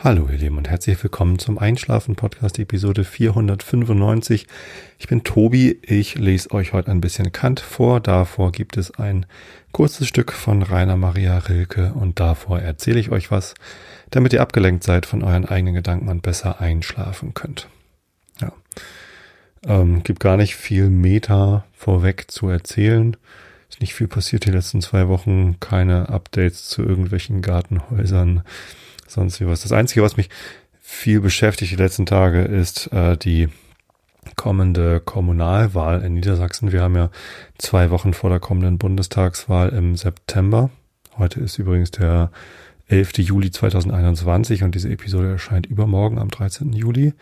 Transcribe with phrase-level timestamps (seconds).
[0.00, 4.46] Hallo ihr Lieben und herzlich willkommen zum Einschlafen Podcast Episode 495.
[4.96, 7.98] Ich bin Tobi, ich lese euch heute ein bisschen Kant vor.
[7.98, 9.26] Davor gibt es ein
[9.72, 13.54] kurzes Stück von Rainer Maria Rilke und davor erzähle ich euch was,
[14.10, 17.66] damit ihr abgelenkt seid von euren eigenen Gedanken und besser einschlafen könnt.
[18.40, 18.52] Ja.
[19.66, 23.16] Ähm, gibt gar nicht viel Meta vorweg zu erzählen.
[23.68, 28.44] Ist nicht viel passiert die letzten zwei Wochen, keine Updates zu irgendwelchen Gartenhäusern
[29.08, 29.62] sonst wie was.
[29.62, 30.30] Das Einzige, was mich
[30.80, 33.48] viel beschäftigt die letzten Tage, ist äh, die
[34.36, 36.72] kommende Kommunalwahl in Niedersachsen.
[36.72, 37.10] Wir haben ja
[37.58, 40.70] zwei Wochen vor der kommenden Bundestagswahl im September.
[41.16, 42.30] Heute ist übrigens der
[42.88, 43.18] 11.
[43.18, 46.72] Juli 2021 und diese Episode erscheint übermorgen am 13.
[46.72, 47.12] Juli.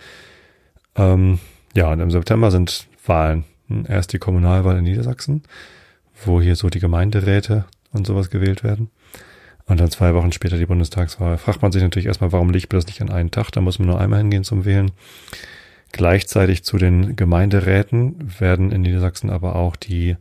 [0.95, 1.39] Ähm,
[1.75, 3.45] ja, und im September sind Wahlen.
[3.89, 5.43] Erst die Kommunalwahl in Niedersachsen,
[6.25, 8.91] wo hier so die Gemeinderäte und sowas gewählt werden.
[9.69, 11.39] Und dann zwei Wochen später die Bundestagswahl.
[11.39, 13.51] Fragt man sich natürlich erstmal, warum liegt das nicht an einen Tag?
[13.51, 14.93] Da muss man nur einmal hingehen zum Wählen.
[15.93, 20.17] Gleichzeitig zu den Gemeinderäten werden in Niedersachsen aber auch die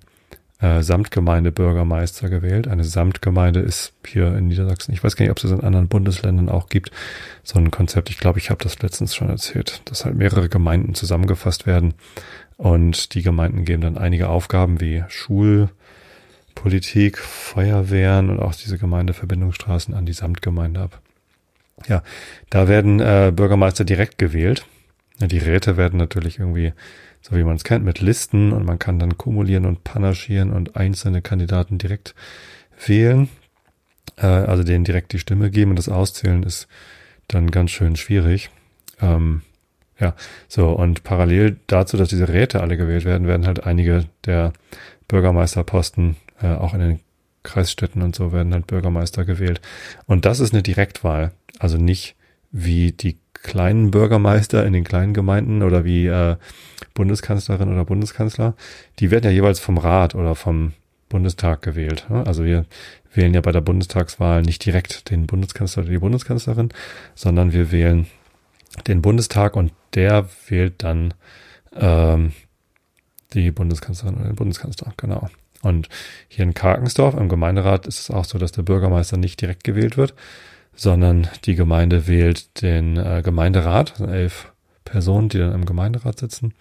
[0.62, 2.68] äh, Samtgemeindebürgermeister gewählt.
[2.68, 5.88] Eine Samtgemeinde ist hier in Niedersachsen, ich weiß gar nicht, ob es das in anderen
[5.88, 6.92] Bundesländern auch gibt,
[7.44, 8.10] so ein Konzept.
[8.10, 11.94] Ich glaube, ich habe das letztens schon erzählt, dass halt mehrere Gemeinden zusammengefasst werden
[12.58, 15.70] und die Gemeinden geben dann einige Aufgaben wie Schul,
[16.56, 21.02] Politik, Feuerwehren und auch diese Gemeindeverbindungsstraßen an die Samtgemeinde ab.
[21.88, 22.02] Ja,
[22.50, 24.66] da werden äh, Bürgermeister direkt gewählt.
[25.20, 26.74] Die Räte werden natürlich irgendwie,
[27.22, 30.76] so wie man es kennt, mit Listen und man kann dann kumulieren und panaschieren und
[30.76, 32.16] einzelne Kandidaten direkt
[32.86, 33.30] wählen.
[34.18, 36.68] Äh, also denen direkt die Stimme geben und das Auszählen ist
[37.28, 38.50] dann ganz schön schwierig.
[39.02, 39.42] Ähm,
[40.00, 40.14] ja,
[40.48, 44.52] so und parallel dazu, dass diese Räte alle gewählt werden, werden halt einige der
[45.08, 47.00] Bürgermeisterposten äh, auch in den
[47.44, 49.62] Kreisstädten und so werden halt Bürgermeister gewählt.
[50.08, 51.32] Und das ist eine Direktwahl.
[51.60, 52.16] Also nicht
[52.52, 56.36] wie die kleinen Bürgermeister in den kleinen Gemeinden oder wie äh,
[56.94, 58.56] Bundeskanzlerin oder Bundeskanzler.
[59.00, 60.74] Die werden ja jeweils vom Rat oder vom
[61.10, 62.08] Bundestag gewählt.
[62.10, 62.26] Ne?
[62.26, 62.66] Also wir
[63.14, 66.70] wählen ja bei der Bundestagswahl nicht direkt den Bundeskanzler oder die Bundeskanzlerin,
[67.14, 68.08] sondern wir wählen
[68.88, 71.14] den Bundestag und der wählt dann
[71.76, 72.34] ähm,
[73.34, 75.30] die Bundeskanzlerin oder den Bundeskanzler, genau.
[75.66, 75.90] Und
[76.28, 79.98] hier in Karkensdorf im Gemeinderat ist es auch so, dass der Bürgermeister nicht direkt gewählt
[79.98, 80.14] wird,
[80.76, 84.54] sondern die Gemeinde wählt den äh, Gemeinderat, elf
[84.84, 86.54] Personen, die dann im Gemeinderat sitzen.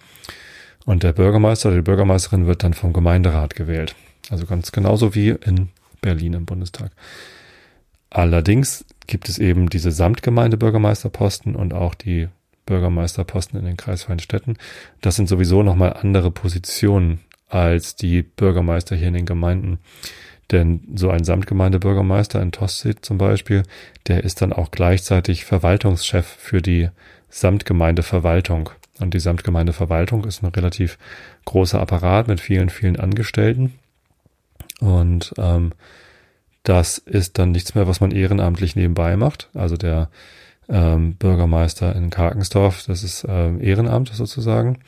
[0.86, 3.94] Und der Bürgermeister oder die Bürgermeisterin wird dann vom Gemeinderat gewählt.
[4.30, 5.68] Also ganz genauso wie in
[6.00, 6.90] Berlin im Bundestag.
[8.08, 12.28] Allerdings gibt es eben diese Samtgemeindebürgermeisterposten und auch die
[12.64, 14.56] Bürgermeisterposten in den kreisfreien Städten.
[15.02, 17.20] Das sind sowieso nochmal andere Positionen
[17.54, 19.78] als die Bürgermeister hier in den Gemeinden.
[20.50, 23.62] Denn so ein Samtgemeindebürgermeister in Tosted zum Beispiel,
[24.08, 26.90] der ist dann auch gleichzeitig Verwaltungschef für die
[27.30, 28.70] Samtgemeindeverwaltung.
[29.00, 30.98] Und die Samtgemeindeverwaltung ist ein relativ
[31.44, 33.74] großer Apparat mit vielen, vielen Angestellten.
[34.80, 35.72] Und ähm,
[36.64, 39.48] das ist dann nichts mehr, was man ehrenamtlich nebenbei macht.
[39.54, 40.10] Also der
[40.68, 44.78] ähm, Bürgermeister in Karkensdorf, das ist ähm, Ehrenamt sozusagen.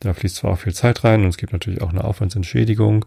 [0.00, 3.06] Da fließt zwar auch viel Zeit rein und es gibt natürlich auch eine Aufwandsentschädigung,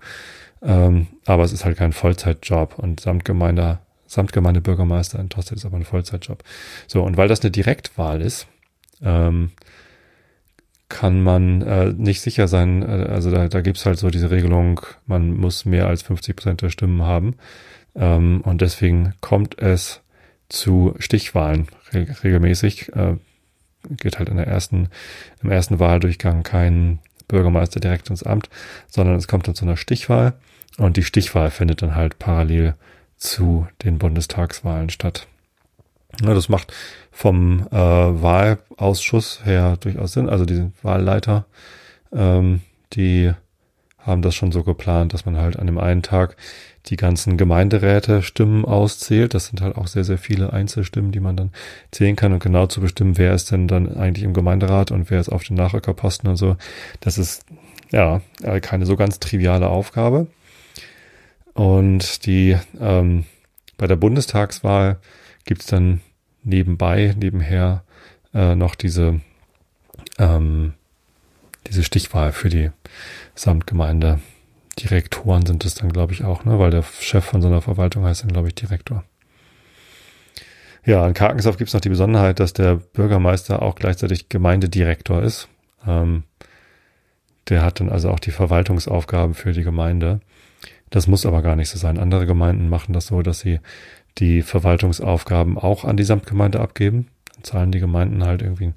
[0.62, 5.86] ähm, aber es ist halt kein Vollzeitjob und Samtgemeinde, Samtgemeindebürgermeister in Tosted ist aber ein
[5.86, 6.44] Vollzeitjob.
[6.88, 8.48] So, und weil das eine Direktwahl ist,
[9.02, 9.52] ähm,
[10.90, 14.32] kann man äh, nicht sicher sein, äh, also da, da gibt es halt so diese
[14.32, 17.36] Regelung, man muss mehr als 50 Prozent der Stimmen haben.
[17.96, 20.02] Ähm, und deswegen kommt es
[20.50, 22.94] zu Stichwahlen re regelmäßig.
[22.96, 23.18] Äh,
[23.90, 24.90] geht halt in der ersten,
[25.42, 28.50] im ersten Wahldurchgang kein Bürgermeister direkt ins Amt,
[28.88, 30.34] sondern es kommt dann zu einer Stichwahl
[30.78, 32.76] und die Stichwahl findet dann halt parallel
[33.18, 35.28] zu den Bundestagswahlen statt.
[36.22, 36.74] Ja, das macht
[37.12, 40.30] vom äh, Wahlausschuss her durchaus Sinn.
[40.30, 41.46] Also die Wahlleiter,
[42.12, 42.62] ähm,
[42.94, 43.32] die
[44.00, 46.38] haben das schon so geplant, dass man halt an dem einen Tag
[46.88, 49.34] die ganzen Gemeinderäte Stimmen auszählt.
[49.34, 51.52] Das sind halt auch sehr, sehr viele Einzelstimmen, die man dann
[51.92, 55.20] zählen kann und genau zu bestimmen, wer ist denn dann eigentlich im Gemeinderat und wer
[55.20, 56.58] ist auf den Nachrückerposten und so.
[57.02, 57.46] Das ist
[57.92, 60.28] ja äh, keine so ganz triviale Aufgabe.
[61.54, 63.26] Und die ähm,
[63.78, 64.98] bei der Bundestagswahl
[65.46, 66.02] gibt's dann
[66.44, 67.84] nebenbei, nebenher
[68.34, 69.22] äh, noch diese
[70.20, 70.74] ähm,
[71.68, 72.72] diese Stichwahl für die
[73.36, 74.20] Samtgemeinde
[74.80, 76.60] Direktoren sind es dann, glaube ich, auch, ne?
[76.60, 79.04] weil der Chef von so einer Verwaltung heißt dann, glaube ich, Direktor.
[80.86, 85.50] Ja, in Karkensdorf gibt es noch die Besonderheit, dass der Bürgermeister auch gleichzeitig Gemeindedirektor ist.
[85.86, 86.24] Ähm,
[87.50, 90.22] der hat dann also auch die Verwaltungsaufgaben für die Gemeinde.
[90.90, 91.98] Das muss aber gar nicht so sein.
[91.98, 93.60] Andere Gemeinden machen das so, dass sie
[94.18, 97.08] die Verwaltungsaufgaben auch an die Samtgemeinde abgeben.
[97.44, 98.74] zahlen die Gemeinden halt irgendwie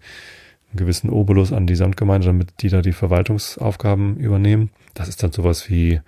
[0.71, 4.71] einen gewissen Obolus an die Samtgemeinde, damit die da die Verwaltungsaufgaben übernehmen.
[4.95, 6.01] Das ist dann sowas wie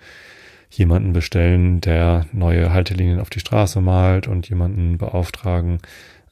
[0.69, 5.79] jemanden bestellen, der neue Haltelinien auf die Straße malt und jemanden beauftragen,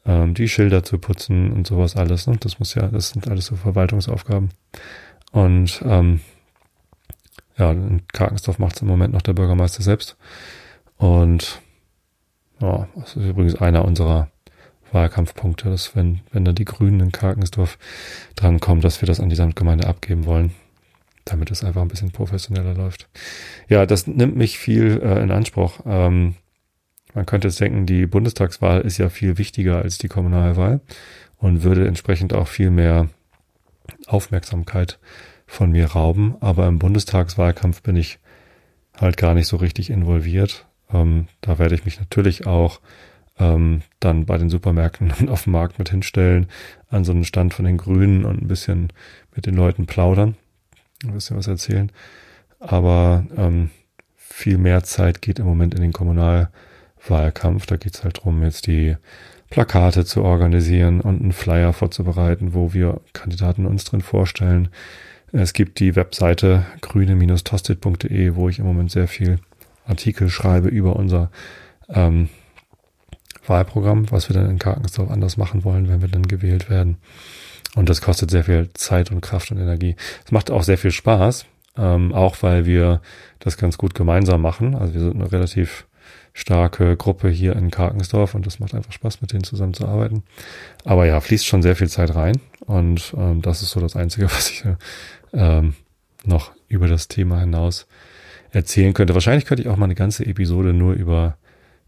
[0.06, 2.25] ähm, die Schilder zu putzen und sowas alles.
[2.28, 2.38] Ne?
[2.39, 4.50] Das muss ja, das sind alles so Verwaltungsaufgaben.
[5.31, 6.22] Und ähm,
[7.57, 10.18] ja, in Karkensdorf macht es im Moment noch der Bürgermeister selbst.
[10.98, 11.62] Und
[12.60, 14.31] ja, das ist übrigens einer unserer
[14.91, 17.77] Wahlkampfpunkte, dass wenn, wenn da die Grünen in Karkensdorf
[18.35, 20.51] drankommen, dass wir das an die Samtgemeinde abgeben wollen,
[21.25, 23.07] damit es einfach ein bisschen professioneller läuft.
[23.67, 25.79] Ja, das nimmt mich viel äh, in Anspruch.
[25.85, 26.35] Ähm,
[27.13, 30.81] man könnte jetzt denken, die Bundestagswahl ist ja viel wichtiger als die Kommunalwahl
[31.38, 33.09] und würde entsprechend auch viel mehr
[34.07, 34.99] Aufmerksamkeit
[35.45, 36.35] von mir rauben.
[36.39, 38.19] Aber im Bundestagswahlkampf bin ich
[38.97, 40.65] halt gar nicht so richtig involviert.
[40.93, 42.79] Ähm, da werde ich mich natürlich auch
[43.41, 46.47] ähm, dann bei den Supermärkten und auf dem Markt mit hinstellen,
[46.89, 48.93] an so einen Stand von den Grünen und ein bisschen
[49.35, 50.35] mit den Leuten plaudern,
[51.03, 51.91] ein bisschen was erzählen.
[52.59, 53.71] Aber ähm,
[54.15, 57.65] viel mehr Zeit geht im Moment in den Kommunalwahlkampf.
[57.65, 58.95] Da geht es halt drum, jetzt die
[59.49, 64.69] Plakate zu organisieren und einen Flyer vorzubereiten, wo wir Kandidaten uns drin vorstellen.
[65.33, 69.39] Es gibt die Webseite grüne-tosted.de, wo ich im Moment sehr viel
[69.85, 71.31] Artikel schreibe über unser
[71.89, 72.29] ähm,
[73.51, 76.98] Wahlprogramm, was wir dann in Karkensdorf anders machen wollen, wenn wir dann gewählt werden.
[77.75, 79.95] Und das kostet sehr viel Zeit und Kraft und Energie.
[80.25, 81.45] Es macht auch sehr viel Spaß,
[81.77, 83.01] ähm, auch weil wir
[83.39, 84.75] das ganz gut gemeinsam machen.
[84.75, 85.86] Also wir sind eine relativ
[86.33, 90.24] starke Gruppe hier in Karkensdorf und das macht einfach Spaß, mit denen zusammenzuarbeiten.
[90.86, 94.25] Aber ja, fließt schon sehr viel Zeit rein und ähm, das ist so das Einzige,
[94.31, 94.63] was ich
[95.33, 95.75] ähm,
[96.24, 97.88] noch über das Thema hinaus
[98.51, 99.13] erzählen könnte.
[99.13, 101.38] Wahrscheinlich könnte ich auch mal eine ganze Episode nur über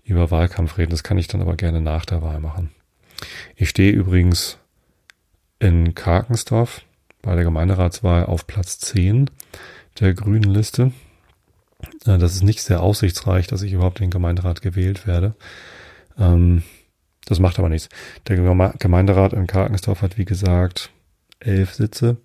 [0.04, 0.92] über Wahlkampf reden.
[0.92, 2.72] Das kann ich dann aber gerne nach der Wahl machen.
[3.56, 4.58] Ich stehe übrigens
[5.60, 6.82] in Karkensdorf
[7.22, 9.30] bei der Gemeinderatswahl auf Platz 10
[10.00, 10.92] der grünen Liste.
[12.06, 15.36] Äh, das ist nicht sehr aussichtsreich, dass ich überhaupt in den Gemeinderat gewählt werde.
[16.18, 16.64] Ähm,
[17.26, 17.90] das macht aber nichts.
[18.28, 20.92] Der Gemeinderat in Karkensdorf hat, wie gesagt,
[21.40, 22.18] elf Sitze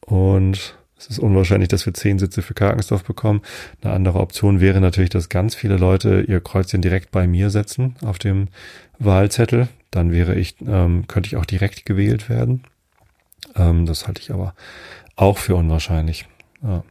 [0.00, 3.40] und es ist unwahrscheinlich, dass wir zehn Sitze für Karkensdorf bekommen.
[3.80, 7.96] Eine andere Option wäre natürlich, dass ganz viele Leute ihr Kreuzchen direkt bei mir setzen
[8.04, 8.48] auf dem
[8.98, 9.68] Wahlzettel.
[9.90, 12.64] Dann wäre ich, ähm, könnte ich auch direkt gewählt werden.
[13.56, 14.54] Ähm, das halte ich aber
[15.16, 16.26] auch für unwahrscheinlich.
[16.62, 16.84] Ja.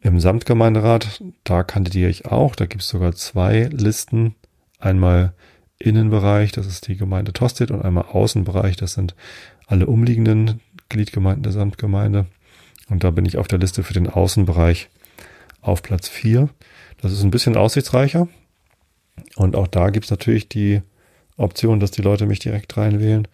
[0.00, 2.56] Im Samtgemeinderat, da kandidiere ich auch.
[2.56, 4.34] Da gibt es sogar zwei Listen.
[4.78, 5.34] Einmal
[5.78, 9.14] Innenbereich, das ist die Gemeinde Tosted, und einmal Außenbereich, das sind
[9.66, 12.26] alle umliegenden Gliedgemeinden der Samtgemeinde.
[12.88, 14.88] Und da bin ich auf der Liste für den Außenbereich
[15.60, 16.48] auf Platz 4.
[17.00, 18.28] Das ist ein bisschen aussichtsreicher.
[19.36, 20.82] Und auch da gibt's natürlich die
[21.36, 23.28] Option, dass die Leute mich direkt reinwählen.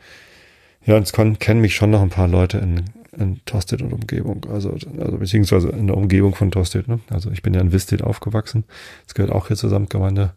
[0.85, 2.85] Ja, und es kennen mich schon noch ein paar Leute in,
[3.17, 6.89] in Tosted und Umgebung, also, also beziehungsweise in der Umgebung von Tosted.
[6.89, 7.01] Ne?
[7.11, 8.65] Also ich bin ja in Visted aufgewachsen.
[9.05, 10.35] Das gehört auch hier zur Samtgemeinde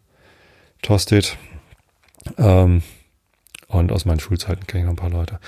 [0.82, 1.36] Tosted.
[2.36, 2.82] Ähm,
[3.68, 5.38] und aus meinen Schulzeiten kenne ich noch ein paar Leute.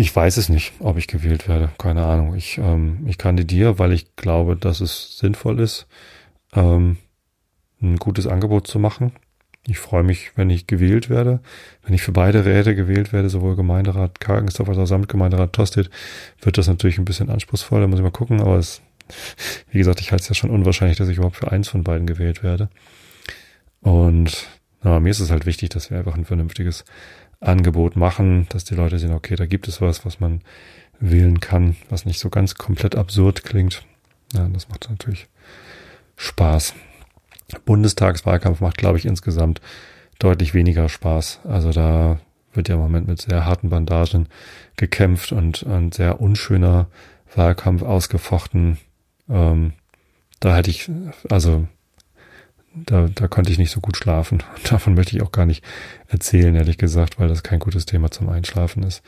[0.00, 1.72] Ich weiß es nicht, ob ich gewählt werde.
[1.76, 2.34] Keine Ahnung.
[2.34, 5.86] Ich, ähm, ich kandidiere, weil ich glaube, dass es sinnvoll ist,
[6.54, 6.96] ähm,
[7.82, 9.12] ein gutes Angebot zu machen.
[9.66, 11.40] Ich freue mich, wenn ich gewählt werde.
[11.82, 15.90] Wenn ich für beide Räte gewählt werde, sowohl Gemeinderat Kargensdorf als auch Samtgemeinderat Tosted,
[16.40, 17.82] wird das natürlich ein bisschen anspruchsvoll.
[17.82, 18.40] Da muss ich mal gucken.
[18.40, 18.80] Aber es,
[19.70, 22.06] wie gesagt, ich halte es ja schon unwahrscheinlich, dass ich überhaupt für eins von beiden
[22.06, 22.70] gewählt werde.
[23.82, 24.46] Und
[24.82, 26.86] na, mir ist es halt wichtig, dass wir einfach ein vernünftiges
[27.40, 30.42] Angebot machen, dass die Leute sehen, okay, da gibt es was, was man
[30.98, 33.82] wählen kann, was nicht so ganz komplett absurd klingt.
[34.34, 35.28] Ja, das macht natürlich
[36.16, 36.74] Spaß.
[37.64, 39.60] Bundestagswahlkampf macht, glaube ich, insgesamt
[40.18, 41.40] deutlich weniger Spaß.
[41.44, 42.20] Also da
[42.52, 44.28] wird ja im Moment mit sehr harten Bandagen
[44.76, 46.88] gekämpft und ein sehr unschöner
[47.34, 48.78] Wahlkampf ausgefochten.
[49.28, 49.72] Ähm,
[50.40, 50.90] da hätte ich,
[51.28, 51.66] also
[52.74, 54.42] da, da konnte ich nicht so gut schlafen.
[54.56, 55.64] Und davon möchte ich auch gar nicht
[56.08, 59.02] erzählen, ehrlich gesagt, weil das kein gutes Thema zum Einschlafen ist,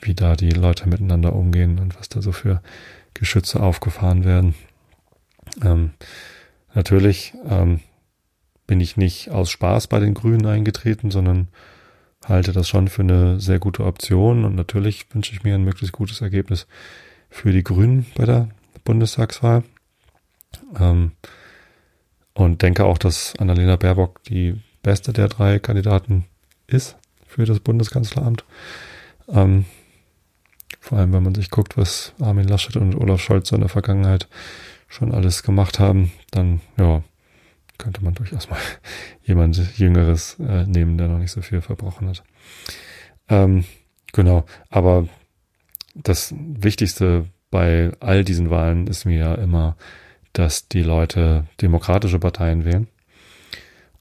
[0.00, 2.62] wie da die Leute miteinander umgehen und was da so für
[3.14, 4.54] Geschütze aufgefahren werden.
[5.62, 5.90] Ähm,
[6.74, 7.80] natürlich ähm,
[8.66, 11.48] bin ich nicht aus Spaß bei den Grünen eingetreten, sondern
[12.24, 15.92] halte das schon für eine sehr gute Option und natürlich wünsche ich mir ein möglichst
[15.92, 16.66] gutes Ergebnis
[17.30, 18.48] für die Grünen bei der
[18.84, 19.64] Bundestagswahl.
[20.78, 21.12] Ähm,
[22.34, 26.26] und denke auch, dass Annalena Baerbock die beste der drei Kandidaten
[26.66, 26.96] ist
[27.26, 28.44] für das Bundeskanzleramt.
[29.28, 29.64] Ähm,
[30.80, 34.28] vor allem, wenn man sich guckt, was Armin Laschet und Olaf Scholz in der Vergangenheit
[34.88, 37.02] schon alles gemacht haben, dann ja,
[37.78, 38.58] könnte man durchaus mal
[39.22, 42.22] jemand Jüngeres äh, nehmen, der noch nicht so viel verbrochen hat.
[43.28, 43.64] Ähm,
[44.12, 45.08] Genau, aber
[45.94, 49.76] das Wichtigste bei all diesen Wahlen ist mir ja immer,
[50.32, 52.88] dass die Leute demokratische Parteien wählen.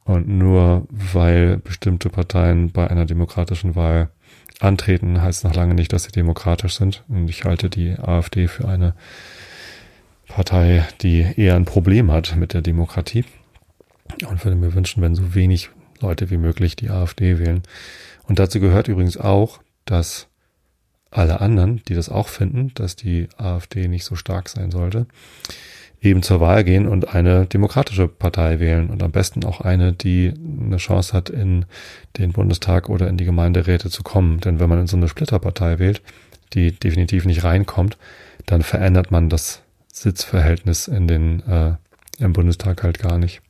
[0.03, 4.09] Und nur weil bestimmte Parteien bei einer demokratischen Wahl
[4.59, 7.03] antreten, heißt noch lange nicht, dass sie demokratisch sind.
[7.07, 8.93] Und ich halte die AfD für eine
[10.27, 13.25] Partei, die eher ein Problem hat mit der Demokratie.
[14.27, 15.69] Und würde mir wünschen, wenn so wenig
[15.99, 17.63] Leute wie möglich die AfD wählen.
[18.23, 20.27] Und dazu gehört übrigens auch, dass
[21.11, 25.07] alle anderen, die das auch finden, dass die AfD nicht so stark sein sollte,
[26.01, 30.33] eben zur Wahl gehen und eine demokratische Partei wählen und am besten auch eine, die
[30.65, 31.65] eine Chance hat, in
[32.17, 34.39] den Bundestag oder in die Gemeinderäte zu kommen.
[34.39, 36.01] Denn wenn man in so eine Splitterpartei wählt,
[36.53, 37.97] die definitiv nicht reinkommt,
[38.45, 41.75] dann verändert man das Sitzverhältnis in den äh,
[42.19, 43.41] im Bundestag halt gar nicht.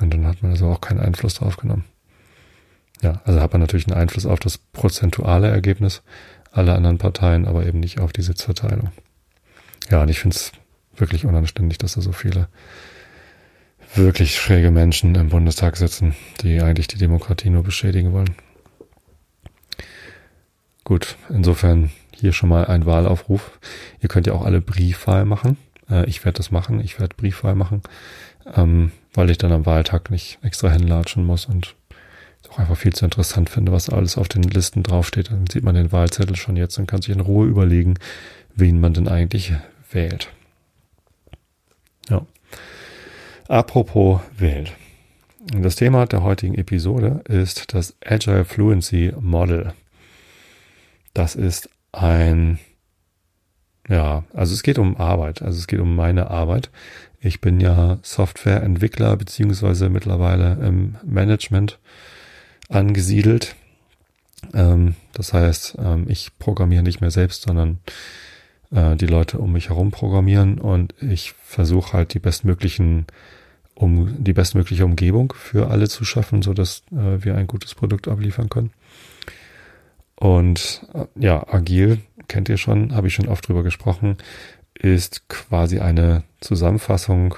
[0.00, 1.84] Und dann hat man also auch keinen Einfluss drauf genommen.
[3.02, 6.02] Ja, also hat man natürlich einen Einfluss auf das prozentuale Ergebnis
[6.50, 8.90] aller anderen Parteien, aber eben nicht auf die Sitzverteilung.
[9.90, 10.52] Ja, und ich finde es
[11.00, 12.48] wirklich unanständig, dass da so viele
[13.94, 18.34] wirklich schräge Menschen im Bundestag sitzen, die eigentlich die Demokratie nur beschädigen wollen.
[20.84, 23.58] Gut, insofern hier schon mal ein Wahlaufruf.
[24.00, 25.56] Ihr könnt ja auch alle Briefwahl machen.
[25.90, 26.80] Äh, ich werde das machen.
[26.80, 27.82] Ich werde Briefwahl machen,
[28.54, 31.74] ähm, weil ich dann am Wahltag nicht extra hinlatschen muss und
[32.50, 35.30] auch einfach viel zu interessant finde, was alles auf den Listen draufsteht.
[35.30, 37.94] Dann sieht man den Wahlzettel schon jetzt und kann sich in Ruhe überlegen,
[38.54, 39.52] wen man denn eigentlich
[39.90, 40.30] wählt.
[42.08, 42.24] Ja.
[43.48, 44.74] Apropos wählt.
[45.40, 49.72] Das Thema der heutigen Episode ist das Agile Fluency Model.
[51.14, 52.58] Das ist ein,
[53.88, 56.68] ja, also es geht um Arbeit, also es geht um meine Arbeit.
[57.20, 61.78] Ich bin ja Softwareentwickler beziehungsweise mittlerweile im Management
[62.68, 63.56] angesiedelt.
[64.52, 67.78] Ähm, das heißt, ähm, ich programmiere nicht mehr selbst, sondern
[68.72, 73.06] äh, die Leute um mich herum programmieren und ich versuche halt die bestmöglichen
[73.78, 78.08] um die bestmögliche Umgebung für alle zu schaffen, so dass äh, wir ein gutes Produkt
[78.08, 78.72] abliefern können.
[80.16, 84.16] Und äh, ja, agil kennt ihr schon, habe ich schon oft drüber gesprochen,
[84.74, 87.36] ist quasi eine Zusammenfassung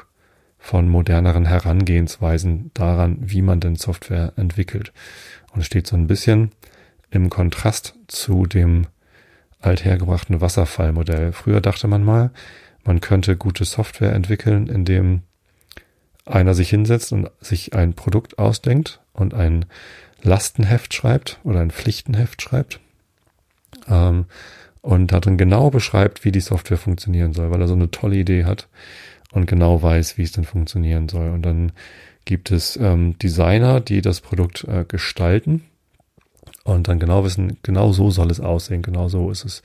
[0.58, 4.94] von moderneren Herangehensweisen daran, wie man denn Software entwickelt.
[5.52, 6.52] Und steht so ein bisschen
[7.10, 8.86] im Kontrast zu dem
[9.60, 11.32] althergebrachten Wasserfallmodell.
[11.32, 12.30] Früher dachte man mal,
[12.82, 15.22] man könnte gute Software entwickeln, indem
[16.30, 19.66] einer sich hinsetzt und sich ein Produkt ausdenkt und ein
[20.22, 22.80] Lastenheft schreibt oder ein Pflichtenheft schreibt
[23.88, 24.26] ähm,
[24.82, 28.44] und darin genau beschreibt, wie die Software funktionieren soll, weil er so eine tolle Idee
[28.44, 28.68] hat
[29.32, 31.30] und genau weiß, wie es denn funktionieren soll.
[31.30, 31.72] Und dann
[32.24, 35.64] gibt es ähm, Designer, die das Produkt äh, gestalten
[36.64, 39.62] und dann genau wissen, genau so soll es aussehen, genau so ist es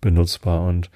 [0.00, 0.62] benutzbar.
[0.62, 0.90] Und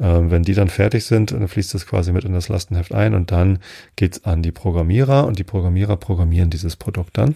[0.00, 3.30] wenn die dann fertig sind, dann fließt das quasi mit in das Lastenheft ein und
[3.30, 3.58] dann
[3.96, 7.34] geht's an die Programmierer und die Programmierer programmieren dieses Produkt dann,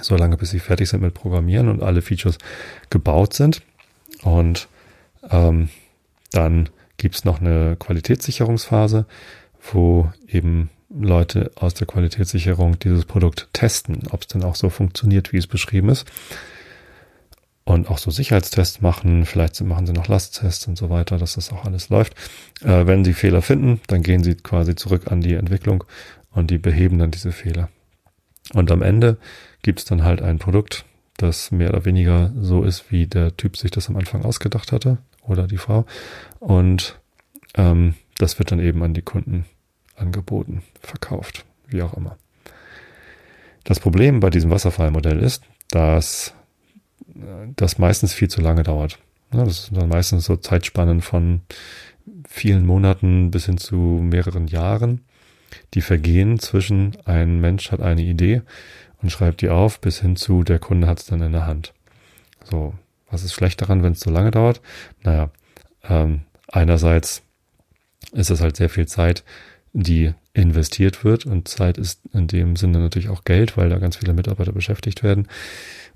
[0.00, 2.38] solange bis sie fertig sind mit Programmieren und alle Features
[2.90, 3.62] gebaut sind.
[4.22, 4.68] Und
[5.30, 5.68] ähm,
[6.30, 9.06] dann gibt's noch eine Qualitätssicherungsphase,
[9.72, 15.32] wo eben Leute aus der Qualitätssicherung dieses Produkt testen, ob es denn auch so funktioniert,
[15.32, 16.06] wie es beschrieben ist.
[17.66, 21.50] Und auch so Sicherheitstests machen, vielleicht machen sie noch Lasttests und so weiter, dass das
[21.50, 22.14] auch alles läuft.
[22.62, 25.84] Äh, wenn sie Fehler finden, dann gehen sie quasi zurück an die Entwicklung
[26.30, 27.70] und die beheben dann diese Fehler.
[28.52, 29.16] Und am Ende
[29.62, 30.84] gibt es dann halt ein Produkt,
[31.16, 34.98] das mehr oder weniger so ist, wie der Typ sich das am Anfang ausgedacht hatte
[35.22, 35.86] oder die Frau.
[36.40, 37.00] Und
[37.54, 39.46] ähm, das wird dann eben an die Kunden
[39.96, 42.18] angeboten, verkauft, wie auch immer.
[43.64, 46.34] Das Problem bei diesem Wasserfallmodell ist, dass
[47.56, 48.98] das meistens viel zu lange dauert.
[49.30, 51.42] Das sind dann meistens so Zeitspannen von
[52.28, 55.00] vielen Monaten bis hin zu mehreren Jahren,
[55.74, 58.42] die vergehen zwischen ein Mensch hat eine Idee
[59.02, 61.72] und schreibt die auf, bis hin zu der Kunde hat es dann in der Hand.
[62.44, 62.74] So,
[63.10, 64.60] was ist schlecht daran, wenn es so lange dauert?
[65.02, 65.30] Naja,
[65.88, 67.22] ähm, einerseits
[68.12, 69.24] ist es halt sehr viel Zeit,
[69.72, 71.26] die investiert wird.
[71.26, 75.02] Und Zeit ist in dem Sinne natürlich auch Geld, weil da ganz viele Mitarbeiter beschäftigt
[75.02, 75.28] werden.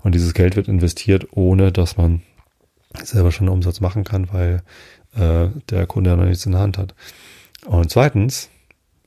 [0.01, 2.21] Und dieses Geld wird investiert, ohne dass man
[2.95, 4.63] selber schon einen Umsatz machen kann, weil
[5.15, 6.95] äh, der Kunde ja noch nichts in der Hand hat.
[7.65, 8.49] Und zweitens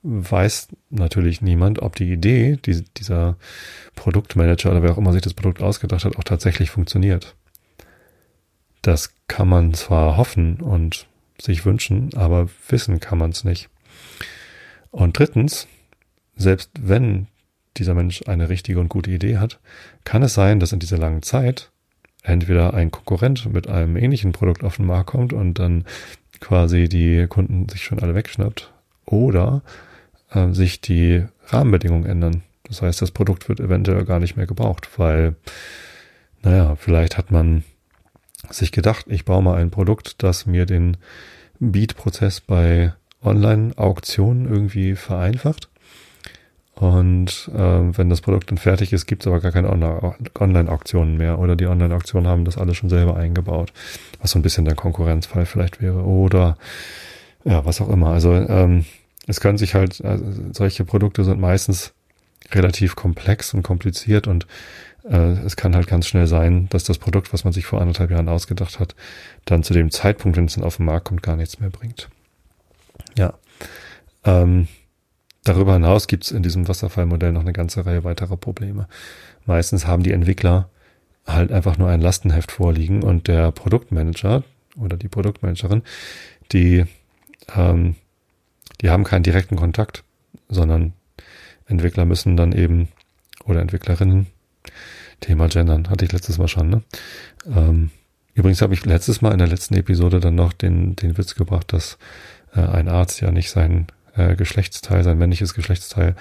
[0.02, 3.37] weiß natürlich niemand, ob die Idee die, dieser
[3.94, 7.37] Produktmanager oder wer auch immer sich das Produkt ausgedacht hat, auch tatsächlich funktioniert.
[8.82, 11.06] Das kann man zwar hoffen und
[11.40, 13.68] sich wünschen, aber wissen kann man es nicht.
[14.90, 15.68] Und drittens,
[16.37, 17.28] selbst wenn
[17.76, 19.59] dieser Mensch eine richtige und gute Idee hat,
[20.05, 21.71] kann es sein, dass in dieser langen Zeit
[22.23, 25.85] entweder ein Konkurrent mit einem ähnlichen Produkt auf den Markt kommt und dann
[26.41, 28.73] quasi die Kunden sich schon alle wegschnappt
[29.07, 29.62] oder
[30.31, 32.43] äh, sich die Rahmenbedingungen ändern.
[32.64, 35.37] Das heißt, das Produkt wird eventuell gar nicht mehr gebraucht, weil,
[36.43, 37.64] naja, vielleicht hat man
[38.50, 40.97] sich gedacht, ich baue mal ein Produkt, das mir den
[41.61, 45.69] Beat-Prozess bei Online-Auktionen irgendwie vereinfacht.
[46.75, 51.38] Und äh, wenn das Produkt dann fertig ist, gibt es aber gar keine Online-Auktionen mehr.
[51.38, 53.73] Oder die Online-Auktionen haben das alles schon selber eingebaut.
[54.21, 56.05] Was so ein bisschen der Konkurrenzfall vielleicht wäre.
[56.05, 56.57] Oder
[57.45, 58.09] ja, was auch immer.
[58.09, 58.85] Also ähm,
[59.26, 61.93] es können sich halt, also solche Produkte sind meistens
[62.50, 64.47] relativ komplex und kompliziert und
[65.05, 68.11] äh, es kann halt ganz schnell sein, dass das Produkt, was man sich vor anderthalb
[68.11, 68.95] Jahren ausgedacht hat,
[69.45, 72.09] dann zu dem Zeitpunkt, wenn es dann auf den Markt kommt, gar nichts mehr bringt.
[73.17, 73.35] Ja.
[74.25, 74.69] Ähm,
[75.44, 78.88] darüber hinaus gibt es in diesem Wasserfallmodell noch eine ganze Reihe weiterer Probleme.
[79.46, 80.68] Meistens haben die Entwickler
[81.26, 84.42] halt einfach nur ein Lastenheft vorliegen und der Produktmanager
[84.76, 85.82] oder die Produktmanagerin,
[86.52, 86.84] die,
[87.54, 87.96] ähm,
[88.80, 90.04] die haben keinen direkten Kontakt,
[90.49, 90.92] sondern
[91.66, 92.88] Entwickler müssen dann eben
[93.44, 94.26] oder Entwicklerinnen
[95.20, 96.82] Thema Gendern hatte ich letztes Mal schon, ne?
[97.46, 97.90] Ähm,
[98.34, 101.72] übrigens habe ich letztes Mal in der letzten Episode dann noch den, den Witz gebracht,
[101.72, 101.96] dass
[102.54, 106.14] äh, ein Arzt ja nicht sein äh, Geschlechtsteil, sein männliches Geschlechtsteil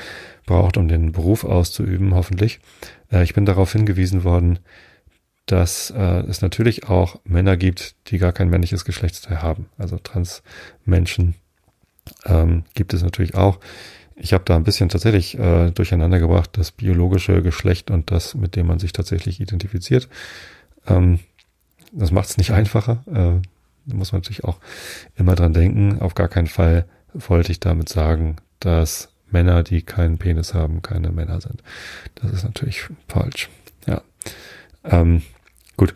[0.45, 2.60] braucht, um den Beruf auszuüben, hoffentlich.
[3.12, 4.60] Äh, ich bin darauf hingewiesen worden,
[5.45, 9.67] dass äh, es natürlich auch Männer gibt, die gar kein männliches Geschlechtsteil haben.
[9.77, 11.36] Also Transmenschen
[12.25, 13.60] ähm, gibt es natürlich auch.
[14.15, 18.55] Ich habe da ein bisschen tatsächlich äh, durcheinander gebracht, das biologische Geschlecht und das, mit
[18.55, 20.10] dem man sich tatsächlich identifiziert.
[20.88, 21.19] Ähm,
[21.91, 23.03] das macht es nicht einfacher.
[23.07, 23.41] Äh,
[23.86, 24.60] da muss man natürlich auch
[25.15, 26.00] immer dran denken.
[26.01, 31.11] Auf gar keinen Fall wollte ich damit sagen, dass Männer, die keinen Penis haben, keine
[31.11, 31.63] Männer sind.
[32.15, 33.49] Das ist natürlich falsch.
[33.87, 34.01] Ja.
[34.83, 35.21] Ähm,
[35.77, 35.93] gut.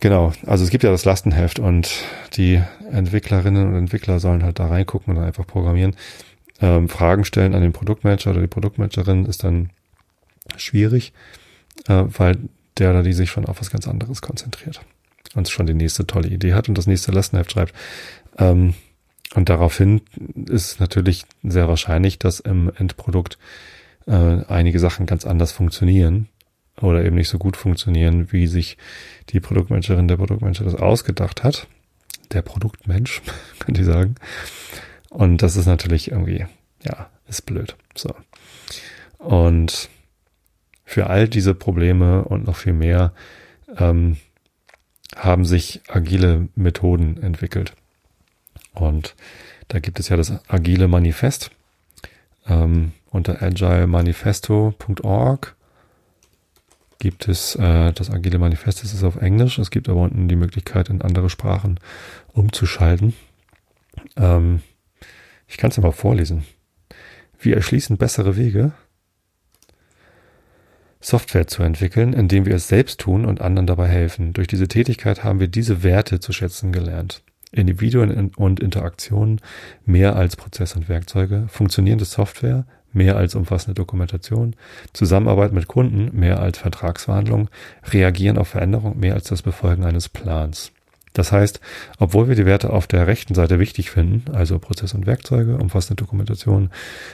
[0.00, 1.90] Genau, also es gibt ja das Lastenheft und
[2.34, 5.96] die Entwicklerinnen und Entwickler sollen halt da reingucken und einfach programmieren.
[6.60, 9.70] Ähm, Fragen stellen an den Produktmanager oder die Produktmanagerin ist dann
[10.56, 11.12] schwierig,
[11.88, 12.38] äh, weil
[12.78, 14.80] der oder die sich schon auf was ganz anderes konzentriert
[15.34, 17.74] und schon die nächste tolle Idee hat und das nächste Lastenheft schreibt.
[18.38, 18.74] Ähm,
[19.34, 20.00] und daraufhin
[20.46, 23.38] ist natürlich sehr wahrscheinlich, dass im Endprodukt
[24.06, 24.12] äh,
[24.48, 26.28] einige Sachen ganz anders funktionieren
[26.80, 28.78] oder eben nicht so gut funktionieren, wie sich
[29.30, 31.66] die Produktmanagerin, der Produktmanager das ausgedacht hat.
[32.32, 33.22] Der Produktmensch,
[33.58, 34.14] könnte ich sagen.
[35.10, 36.46] Und das ist natürlich irgendwie,
[36.82, 37.76] ja, ist blöd.
[37.94, 38.14] So.
[39.18, 39.90] Und
[40.84, 43.12] für all diese Probleme und noch viel mehr
[43.76, 44.16] ähm,
[45.16, 47.74] haben sich agile Methoden entwickelt.
[48.80, 49.14] Und
[49.68, 51.52] da gibt es ja das agile Manifest
[52.48, 55.56] ähm, unter agilemanifesto.org
[56.98, 59.58] gibt es äh, das agile Manifest, das ist auf Englisch.
[59.58, 61.78] Es gibt aber unten die Möglichkeit, in andere Sprachen
[62.32, 63.14] umzuschalten.
[64.16, 64.62] Ähm,
[65.46, 66.44] ich kann es ja mal vorlesen.
[67.38, 68.72] Wir erschließen bessere Wege,
[71.00, 74.32] Software zu entwickeln, indem wir es selbst tun und anderen dabei helfen.
[74.32, 77.22] Durch diese Tätigkeit haben wir diese Werte zu schätzen gelernt.
[77.52, 79.40] Individuen und Interaktionen
[79.86, 84.56] mehr als Prozess und Werkzeuge, funktionierende Software mehr als umfassende Dokumentation,
[84.92, 87.48] Zusammenarbeit mit Kunden mehr als Vertragsverhandlungen,
[87.84, 90.72] Reagieren auf Veränderungen mehr als das Befolgen eines Plans.
[91.12, 91.60] Das heißt,
[91.98, 96.02] obwohl wir die Werte auf der rechten Seite wichtig finden, also Prozess und Werkzeuge, umfassende
[96.02, 96.70] Dokumentation,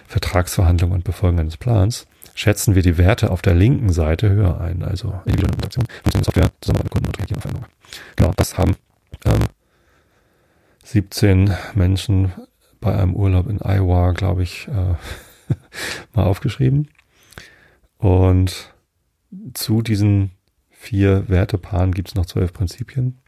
[0.07, 4.83] Vertragsverhandlungen und Befolgen eines Plans, schätzen wir die Werte auf der linken Seite höher ein,
[4.83, 5.87] also individuelle Interaktion,
[6.23, 7.73] Software, Zusammenarbeit mit Kunden und Reagieren auf Veränderungen.
[8.17, 8.77] Genau, das haben
[9.25, 9.45] ähm,
[10.85, 12.33] 17 Menschen
[12.81, 14.95] bei einem Urlaub in Iowa, glaube ich, äh,
[16.15, 16.89] mal aufgeschrieben.
[17.99, 18.75] Und
[19.55, 20.33] zu diesen
[20.71, 23.19] vier Wertepaaren gibt es noch zwölf Prinzipien,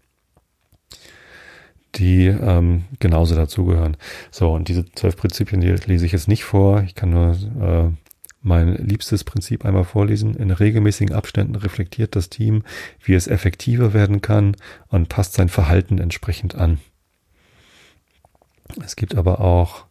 [1.94, 3.96] die ähm, genauso dazugehören.
[4.30, 6.82] So, und diese zwölf Prinzipien, die lese ich jetzt nicht vor.
[6.82, 7.90] Ich kann nur äh,
[8.42, 10.34] mein liebstes Prinzip einmal vorlesen.
[10.34, 12.64] In regelmäßigen Abständen reflektiert das Team,
[13.02, 14.56] wie es effektiver werden kann
[14.88, 16.78] und passt sein Verhalten entsprechend an.
[18.84, 19.86] Es gibt aber auch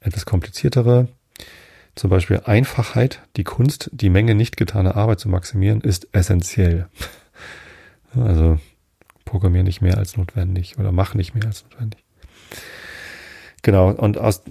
[0.00, 1.08] etwas kompliziertere
[1.94, 6.88] zum Beispiel Einfachheit, die Kunst, die Menge nicht getaner Arbeit zu maximieren, ist essentiell.
[8.16, 8.60] Also
[9.24, 12.04] programmier nicht mehr als notwendig oder mach nicht mehr als notwendig.
[13.62, 14.42] Genau, und aus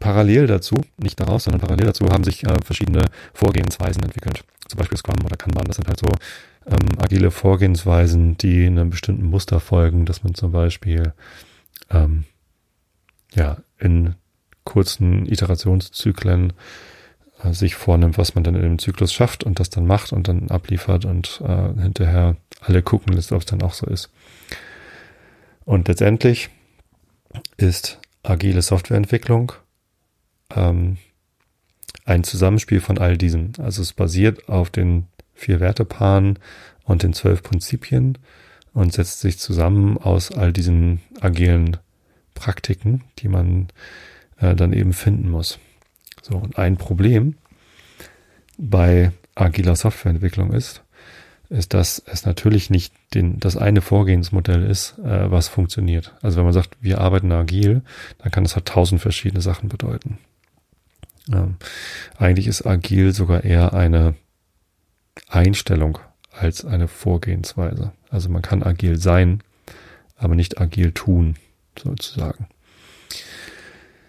[0.00, 4.42] parallel dazu, nicht daraus, sondern parallel dazu haben sich äh, verschiedene Vorgehensweisen entwickelt.
[4.66, 6.08] Zum Beispiel Scrum oder Kanban, das sind halt so
[6.66, 11.12] ähm, agile Vorgehensweisen, die einem bestimmten Muster folgen, dass man zum Beispiel
[11.92, 12.24] ähm,
[13.34, 14.14] ja in
[14.64, 16.52] kurzen Iterationszyklen
[17.42, 20.28] äh, sich vornimmt, was man dann in dem Zyklus schafft und das dann macht und
[20.28, 24.10] dann abliefert und äh, hinterher alle gucken lässt, ob es dann auch so ist.
[25.64, 26.50] Und letztendlich
[27.56, 29.52] ist agile Softwareentwicklung
[30.54, 30.98] ähm,
[32.04, 33.52] ein Zusammenspiel von all diesen.
[33.58, 36.38] Also es basiert auf den vier Wertepaaren
[36.84, 38.18] und den zwölf Prinzipien
[38.74, 41.76] und setzt sich zusammen aus all diesen agilen
[42.34, 43.68] Praktiken, die man
[44.38, 45.58] äh, dann eben finden muss.
[46.22, 47.36] So, und ein Problem
[48.58, 50.82] bei agiler Softwareentwicklung ist,
[51.48, 56.14] ist, dass es natürlich nicht den, das eine Vorgehensmodell ist, äh, was funktioniert.
[56.22, 57.82] Also wenn man sagt, wir arbeiten agil,
[58.18, 60.18] dann kann das halt tausend verschiedene Sachen bedeuten.
[61.30, 61.56] Ähm,
[62.16, 64.14] eigentlich ist agil sogar eher eine
[65.28, 65.98] Einstellung
[66.30, 67.92] als eine Vorgehensweise.
[68.10, 69.42] Also man kann agil sein,
[70.16, 71.36] aber nicht agil tun,
[71.78, 72.46] sozusagen.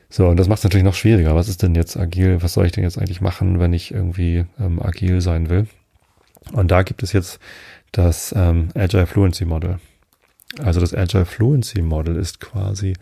[0.10, 1.36] So, und das macht es natürlich noch schwieriger.
[1.36, 2.44] Was ist denn jetzt agil?
[2.44, 5.68] Was soll ich denn jetzt eigentlich machen, wenn ich irgendwie ähm, agil sein will?
[6.52, 7.40] Und da gibt es jetzt
[7.92, 9.80] das ähm, Agile Fluency Model.
[10.60, 12.94] Also das Agile Fluency Model ist quasi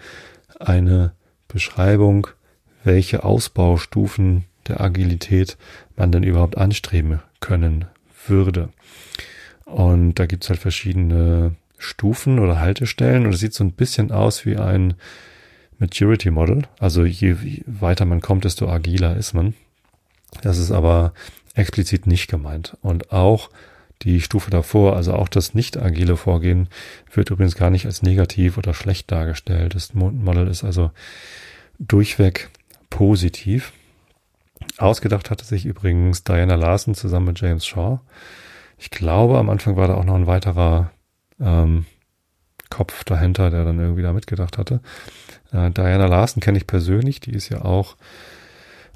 [0.59, 1.11] eine
[1.47, 2.27] Beschreibung,
[2.83, 5.57] welche Ausbaustufen der Agilität
[5.95, 7.85] man denn überhaupt anstreben können
[8.27, 8.69] würde.
[9.65, 14.45] Und da gibt's halt verschiedene Stufen oder Haltestellen und es sieht so ein bisschen aus
[14.45, 14.93] wie ein
[15.79, 16.61] Maturity Model.
[16.79, 19.55] Also je weiter man kommt, desto agiler ist man.
[20.43, 21.13] Das ist aber
[21.55, 22.77] explizit nicht gemeint.
[22.81, 23.49] Und auch
[24.03, 26.69] die Stufe davor, also auch das nicht agile Vorgehen,
[27.11, 29.73] wird übrigens gar nicht als negativ oder schlecht dargestellt.
[29.73, 30.91] Das Model ist also
[31.79, 32.49] durchweg
[32.91, 33.73] positiv.
[34.77, 37.99] Ausgedacht hatte sich übrigens Diana Larson zusammen mit James Shaw.
[38.77, 40.91] Ich glaube, am Anfang war da auch noch ein weiterer
[41.41, 41.85] ähm,
[42.69, 44.79] Kopf dahinter, der dann irgendwie da mitgedacht hatte.
[45.51, 47.95] Äh, Diana Larson kenne ich persönlich, die ist ja auch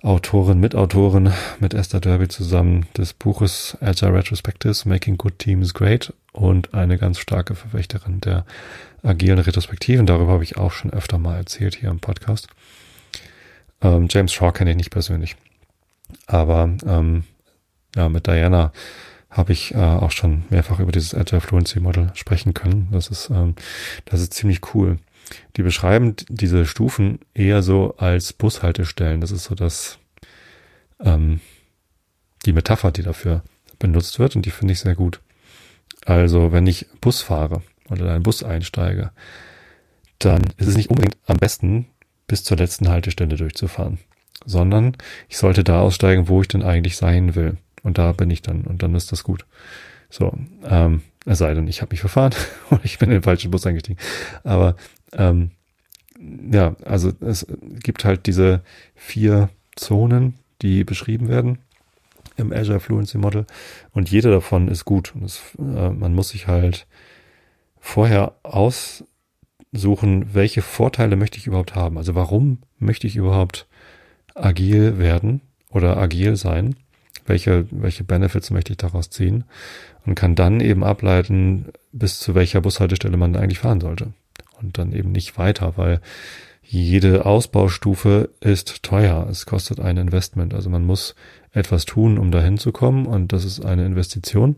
[0.02, 6.74] Autorin, Mitautorin mit Esther Derby zusammen des Buches Agile Retrospectives, Making Good Teams Great und
[6.74, 8.46] eine ganz starke Verfechterin der
[9.02, 10.06] agilen Retrospektiven.
[10.06, 12.48] Darüber habe ich auch schon öfter mal erzählt hier im Podcast.
[13.82, 15.36] Ähm, James Shaw kenne ich nicht persönlich.
[16.28, 17.24] Aber ähm,
[17.96, 18.72] ja, mit Diana
[19.36, 22.88] habe ich äh, auch schon mehrfach über dieses Agile Fluency Model sprechen können.
[22.92, 23.56] Das ist, ähm,
[24.06, 24.98] das ist ziemlich cool.
[25.58, 29.20] Die beschreiben diese Stufen eher so als Bushaltestellen.
[29.20, 30.00] Das ist so das,
[31.02, 31.42] ähm,
[32.46, 33.44] die Metapher, die dafür
[33.78, 35.20] benutzt wird und die finde ich sehr gut.
[36.06, 39.12] Also, wenn ich Bus fahre oder in einen Bus einsteige,
[40.20, 41.88] dann ist es nicht unbedingt am besten,
[42.28, 43.98] bis zur letzten Haltestelle durchzufahren,
[44.46, 44.96] sondern
[45.28, 47.58] ich sollte da aussteigen, wo ich denn eigentlich sein will.
[47.86, 49.46] Und da bin ich dann und dann ist das gut.
[50.10, 50.34] So,
[50.68, 52.34] ähm, es sei denn, ich habe mich verfahren
[52.72, 54.00] und ich bin in den falschen Bus eingestiegen.
[54.44, 54.76] Aber
[55.14, 55.52] ähm,
[56.52, 57.46] ja, also es
[57.84, 58.64] gibt halt diese
[58.96, 61.60] vier Zonen, die beschrieben werden
[62.38, 63.46] im Azure Fluency Model
[63.92, 65.14] und jede davon ist gut.
[65.14, 66.88] Und es, äh, man muss sich halt
[67.80, 72.00] vorher aussuchen, welche Vorteile möchte ich überhaupt haben.
[72.00, 73.68] Also warum möchte ich überhaupt
[74.34, 76.76] agil werden oder agil sein?
[77.26, 79.46] Welche, welche Benefits möchte ich daraus ziehen?
[80.06, 84.14] Und kann dann eben ableiten, bis zu welcher Bushaltestelle man eigentlich fahren sollte
[84.62, 86.02] und dann eben nicht weiter, weil
[86.62, 89.28] jede Ausbaustufe ist teuer.
[89.30, 90.54] Es kostet ein Investment.
[90.54, 91.16] Also man muss
[91.52, 94.56] etwas tun, um dahin zu kommen und das ist eine Investition.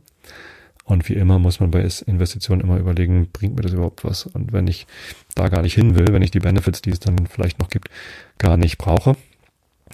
[0.86, 4.26] Und wie immer muss man bei Investitionen immer überlegen, bringt mir das überhaupt was?
[4.26, 4.88] Und wenn ich
[5.36, 7.90] da gar nicht hin will, wenn ich die Benefits, die es dann vielleicht noch gibt,
[8.38, 9.18] gar nicht brauche,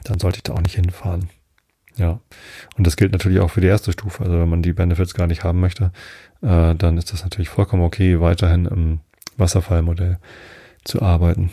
[0.04, 1.30] dann sollte ich da auch nicht hinfahren.
[1.98, 2.20] Ja.
[2.78, 4.24] Und das gilt natürlich auch für die erste Stufe.
[4.24, 5.92] Also wenn man die Benefits gar nicht haben möchte,
[6.42, 9.00] äh, dann ist das natürlich vollkommen okay, weiterhin im
[9.38, 10.18] Wasserfallmodell
[10.84, 11.52] zu arbeiten.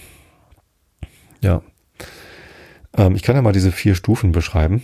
[1.41, 1.63] Ja.
[2.97, 4.83] Ähm, ich kann ja mal diese vier Stufen beschreiben.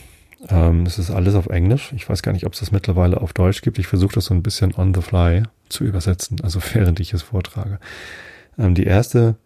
[0.48, 1.92] Ähm, das ist alles auf Englisch.
[1.94, 3.78] Ich weiß gar nicht, ob es das mittlerweile auf Deutsch gibt.
[3.78, 7.22] Ich versuche das so ein bisschen on the fly zu übersetzen, also während ich es
[7.22, 7.78] vortrage.
[8.58, 9.36] Ähm, die erste,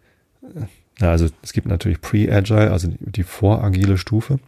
[0.98, 4.38] ja, also es gibt natürlich Pre-Agile, also die voragile Stufe.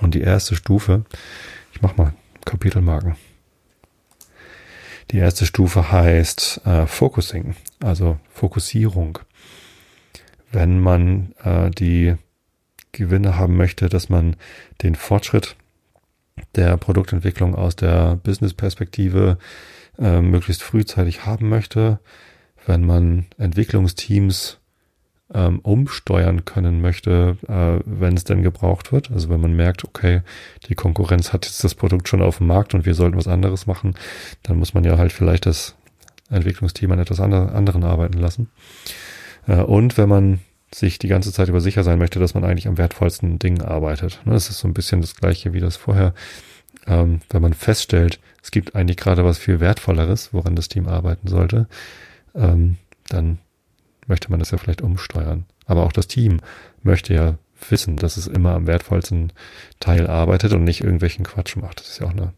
[0.00, 1.04] Und die erste Stufe,
[1.72, 3.16] ich mach mal Kapitelmarken.
[5.10, 9.18] Die erste Stufe heißt äh, Focusing, also Fokussierung.
[10.50, 12.14] Wenn man äh, die
[12.92, 14.36] Gewinne haben möchte, dass man
[14.82, 15.56] den Fortschritt
[16.54, 19.38] der Produktentwicklung aus der Business-Perspektive
[19.98, 22.00] äh, möglichst frühzeitig haben möchte,
[22.66, 24.58] wenn man Entwicklungsteams
[25.34, 29.10] ähm, umsteuern können möchte, äh, wenn es denn gebraucht wird.
[29.10, 30.22] Also wenn man merkt, okay,
[30.68, 33.66] die Konkurrenz hat jetzt das Produkt schon auf dem Markt und wir sollten was anderes
[33.66, 33.94] machen,
[34.42, 35.74] dann muss man ja halt vielleicht das
[36.30, 38.50] Entwicklungsteam an etwas andere, anderen arbeiten lassen.
[39.46, 40.40] Äh, und wenn man
[40.74, 44.20] sich die ganze Zeit über sicher sein möchte, dass man eigentlich am wertvollsten Ding arbeitet.
[44.24, 46.14] Ne, das ist so ein bisschen das gleiche wie das vorher.
[46.86, 51.28] Ähm, wenn man feststellt, es gibt eigentlich gerade was viel Wertvolleres, woran das Team arbeiten
[51.28, 51.68] sollte,
[52.34, 52.76] ähm,
[53.08, 53.38] dann
[54.12, 55.46] möchte man das ja vielleicht umsteuern.
[55.64, 56.40] Aber auch das Team
[56.82, 57.38] möchte ja
[57.70, 59.32] wissen, dass es immer am wertvollsten
[59.80, 61.80] Teil arbeitet und nicht irgendwelchen Quatsch macht.
[61.80, 62.34] Das ist ja auch eine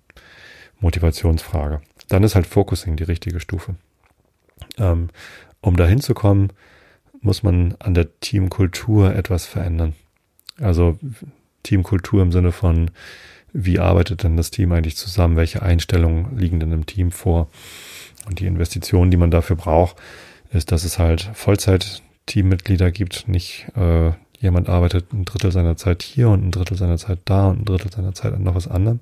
[0.78, 1.80] Motivationsfrage.
[2.08, 3.74] Dann ist halt Focusing die richtige Stufe.
[4.78, 5.08] Ähm,
[5.60, 6.52] um dahin zu kommen,
[7.20, 9.96] muss man an der Teamkultur etwas verändern.
[10.60, 10.96] Also
[11.64, 12.92] Teamkultur im Sinne von,
[13.52, 15.34] wie arbeitet denn das Team eigentlich zusammen?
[15.34, 17.50] Welche Einstellungen liegen denn im Team vor?
[18.26, 19.96] Und die Investitionen, die man dafür braucht,
[20.54, 23.28] ist, dass es halt Vollzeit-Teammitglieder gibt.
[23.28, 27.48] Nicht äh, jemand arbeitet ein Drittel seiner Zeit hier und ein Drittel seiner Zeit da
[27.48, 29.00] und ein Drittel seiner Zeit an noch was anderem,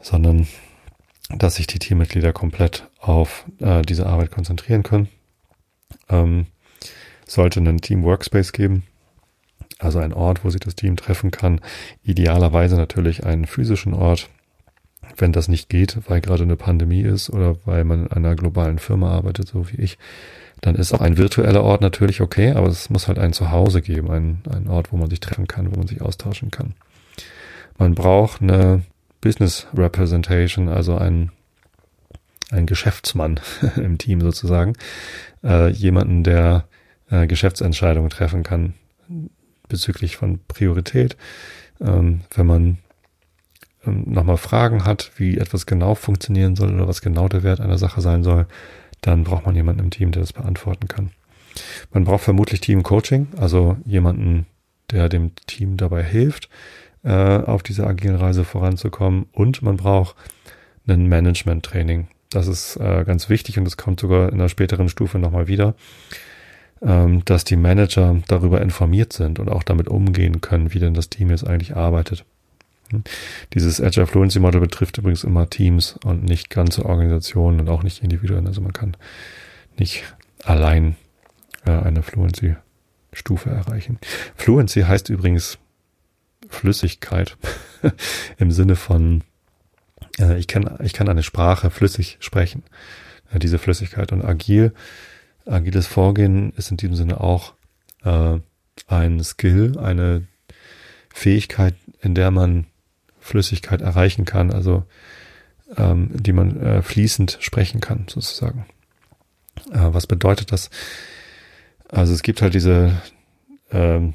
[0.00, 0.46] sondern
[1.30, 5.08] dass sich die Teammitglieder komplett auf äh, diese Arbeit konzentrieren können.
[6.08, 6.46] Ähm,
[7.26, 8.84] sollte einen Team Workspace geben,
[9.78, 11.60] also ein Ort, wo sich das Team treffen kann.
[12.02, 14.28] Idealerweise natürlich einen physischen Ort.
[15.16, 18.78] Wenn das nicht geht, weil gerade eine Pandemie ist oder weil man in einer globalen
[18.78, 19.98] Firma arbeitet, so wie ich,
[20.60, 24.10] dann ist auch ein virtueller Ort natürlich okay, aber es muss halt ein Zuhause geben,
[24.10, 26.74] ein, ein Ort, wo man sich treffen kann, wo man sich austauschen kann.
[27.78, 28.82] Man braucht eine
[29.20, 31.32] Business Representation, also ein,
[32.50, 33.40] ein Geschäftsmann
[33.76, 34.74] im Team sozusagen,
[35.42, 36.64] äh, jemanden, der
[37.10, 38.74] äh, Geschäftsentscheidungen treffen kann
[39.68, 41.16] bezüglich von Priorität.
[41.80, 42.78] Ähm, wenn man
[43.86, 48.00] nochmal Fragen hat, wie etwas genau funktionieren soll oder was genau der Wert einer Sache
[48.00, 48.46] sein soll,
[49.00, 51.10] dann braucht man jemanden im Team, der das beantworten kann.
[51.92, 54.46] Man braucht vermutlich Team-Coaching, also jemanden,
[54.90, 56.48] der dem Team dabei hilft,
[57.04, 59.26] äh, auf dieser agilen Reise voranzukommen.
[59.32, 60.16] Und man braucht
[60.86, 62.08] ein Management-Training.
[62.30, 65.74] Das ist äh, ganz wichtig und das kommt sogar in einer späteren Stufe nochmal wieder.
[66.82, 71.08] Ähm, dass die Manager darüber informiert sind und auch damit umgehen können, wie denn das
[71.08, 72.24] Team jetzt eigentlich arbeitet.
[73.52, 78.02] Dieses Agile Fluency Model betrifft übrigens immer Teams und nicht ganze Organisationen und auch nicht
[78.02, 78.46] Individuen.
[78.46, 78.96] Also man kann
[79.76, 80.04] nicht
[80.44, 80.96] allein
[81.64, 82.56] äh, eine Fluency
[83.12, 83.98] Stufe erreichen.
[84.36, 85.58] Fluency heißt übrigens
[86.48, 87.36] Flüssigkeit
[88.38, 89.22] im Sinne von
[90.18, 92.64] äh, ich kann ich kann eine Sprache flüssig sprechen.
[93.32, 94.72] Äh, diese Flüssigkeit und agil
[95.46, 97.54] agiles Vorgehen ist in diesem Sinne auch
[98.86, 100.26] ein Skill, eine
[101.14, 102.66] Fähigkeit, in der man
[103.24, 104.84] Flüssigkeit erreichen kann, also
[105.76, 108.66] ähm, die man äh, fließend sprechen kann, sozusagen.
[109.72, 110.68] Äh, was bedeutet das?
[111.88, 112.92] Also es gibt halt diese
[113.70, 114.12] ähm,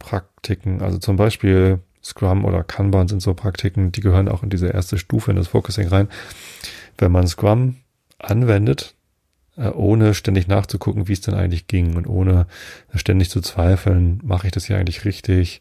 [0.00, 4.68] Praktiken, also zum Beispiel Scrum oder Kanban sind so Praktiken, die gehören auch in diese
[4.68, 6.08] erste Stufe, in das Focusing rein.
[6.96, 7.76] Wenn man Scrum
[8.18, 8.96] anwendet,
[9.56, 12.48] äh, ohne ständig nachzugucken, wie es denn eigentlich ging und ohne
[12.92, 15.60] ständig zu zweifeln, mache ich das hier eigentlich richtig?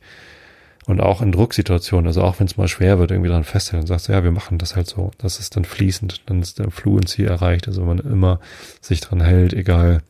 [0.88, 4.08] Und auch in Drucksituationen, also auch wenn es mal schwer wird, irgendwie dran festhalten, sagst
[4.08, 5.12] du, ja, wir machen das halt so.
[5.18, 8.40] Das ist dann fließend, dann ist der Fluency erreicht, also wenn man immer
[8.80, 10.02] sich dran hält, egal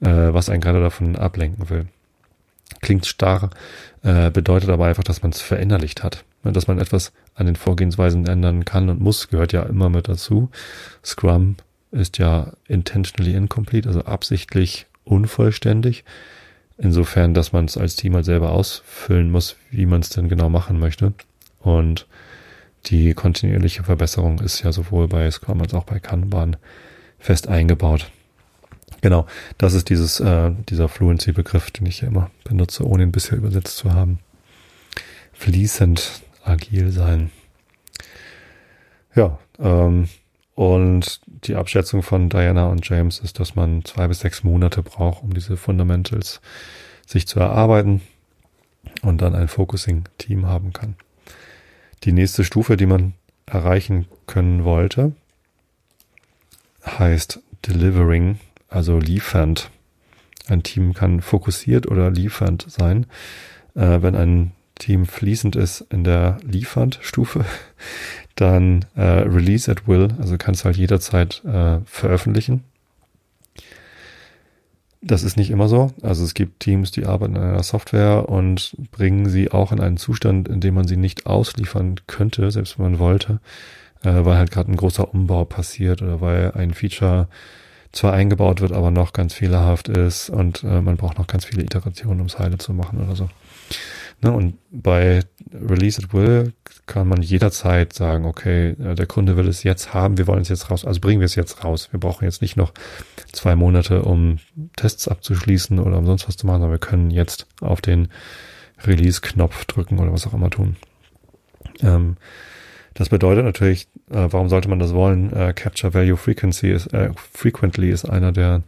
[0.00, 1.86] äh, was einen gerade davon ablenken will.
[2.82, 3.48] Klingt starr,
[4.02, 6.24] äh, bedeutet aber einfach, dass man es verinnerlicht hat.
[6.42, 10.50] Dass man etwas an den Vorgehensweisen ändern kann und muss, gehört ja immer mit dazu.
[11.02, 11.56] Scrum
[11.90, 16.04] ist ja intentionally incomplete, also absichtlich unvollständig.
[16.78, 20.48] Insofern, dass man es als Team halt selber ausfüllen muss, wie man es denn genau
[20.48, 21.12] machen möchte.
[21.60, 22.06] Und
[22.86, 26.56] die kontinuierliche Verbesserung ist ja sowohl bei Scrum als auch bei Kanban
[27.18, 28.10] fest eingebaut.
[29.00, 29.26] Genau,
[29.58, 33.76] das ist dieses, äh, dieser Fluency-Begriff, den ich ja immer benutze, ohne ihn bisher übersetzt
[33.76, 34.20] zu haben.
[35.32, 37.30] Fließend agil sein.
[39.14, 40.08] Ja, ähm,
[40.58, 45.22] und die Abschätzung von Diana und James ist, dass man zwei bis sechs Monate braucht,
[45.22, 46.40] um diese Fundamentals
[47.06, 48.00] sich zu erarbeiten
[49.02, 50.96] und dann ein Focusing-Team haben kann.
[52.02, 53.14] Die nächste Stufe, die man
[53.46, 55.12] erreichen können wollte,
[56.84, 59.70] heißt Delivering, also liefernd.
[60.48, 63.06] Ein Team kann fokussiert oder liefernd sein.
[63.76, 67.44] Äh, wenn ein Team fließend ist in der Liefernd-Stufe,
[68.40, 72.62] dann äh, Release at Will, also kannst halt jederzeit äh, veröffentlichen.
[75.00, 75.92] Das ist nicht immer so.
[76.02, 79.96] Also es gibt Teams, die arbeiten an einer Software und bringen sie auch in einen
[79.96, 83.40] Zustand, in dem man sie nicht ausliefern könnte, selbst wenn man wollte,
[84.02, 87.28] äh, weil halt gerade ein großer Umbau passiert oder weil ein Feature
[87.90, 91.62] zwar eingebaut wird, aber noch ganz fehlerhaft ist und äh, man braucht noch ganz viele
[91.62, 93.28] Iterationen, um es heile zu machen oder so.
[94.20, 94.32] Ne?
[94.32, 96.52] Und bei Release at Will
[96.86, 100.48] kann man jederzeit sagen, okay, äh, der Kunde will es jetzt haben, wir wollen es
[100.48, 101.88] jetzt raus, also bringen wir es jetzt raus.
[101.92, 102.72] Wir brauchen jetzt nicht noch
[103.32, 104.38] zwei Monate, um
[104.76, 108.08] Tests abzuschließen oder um sonst was zu machen, sondern wir können jetzt auf den
[108.84, 110.76] Release-Knopf drücken oder was auch immer tun.
[111.82, 112.16] Ähm,
[112.94, 115.32] das bedeutet natürlich, äh, warum sollte man das wollen?
[115.32, 118.62] Äh, Capture Value Frequency ist, äh, frequently ist einer der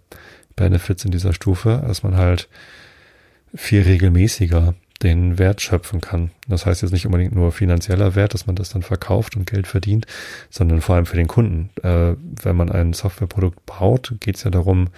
[0.54, 2.48] Benefits in dieser Stufe, dass man halt
[3.54, 6.30] viel regelmäßiger den Wert schöpfen kann.
[6.46, 9.66] Das heißt jetzt nicht unbedingt nur finanzieller Wert, dass man das dann verkauft und Geld
[9.66, 10.06] verdient,
[10.50, 11.70] sondern vor allem für den Kunden.
[11.82, 14.88] Äh, wenn man ein Softwareprodukt baut, geht es ja darum,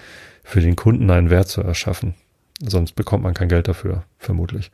[0.43, 2.15] für den Kunden einen Wert zu erschaffen.
[2.61, 4.71] Sonst bekommt man kein Geld dafür, vermutlich.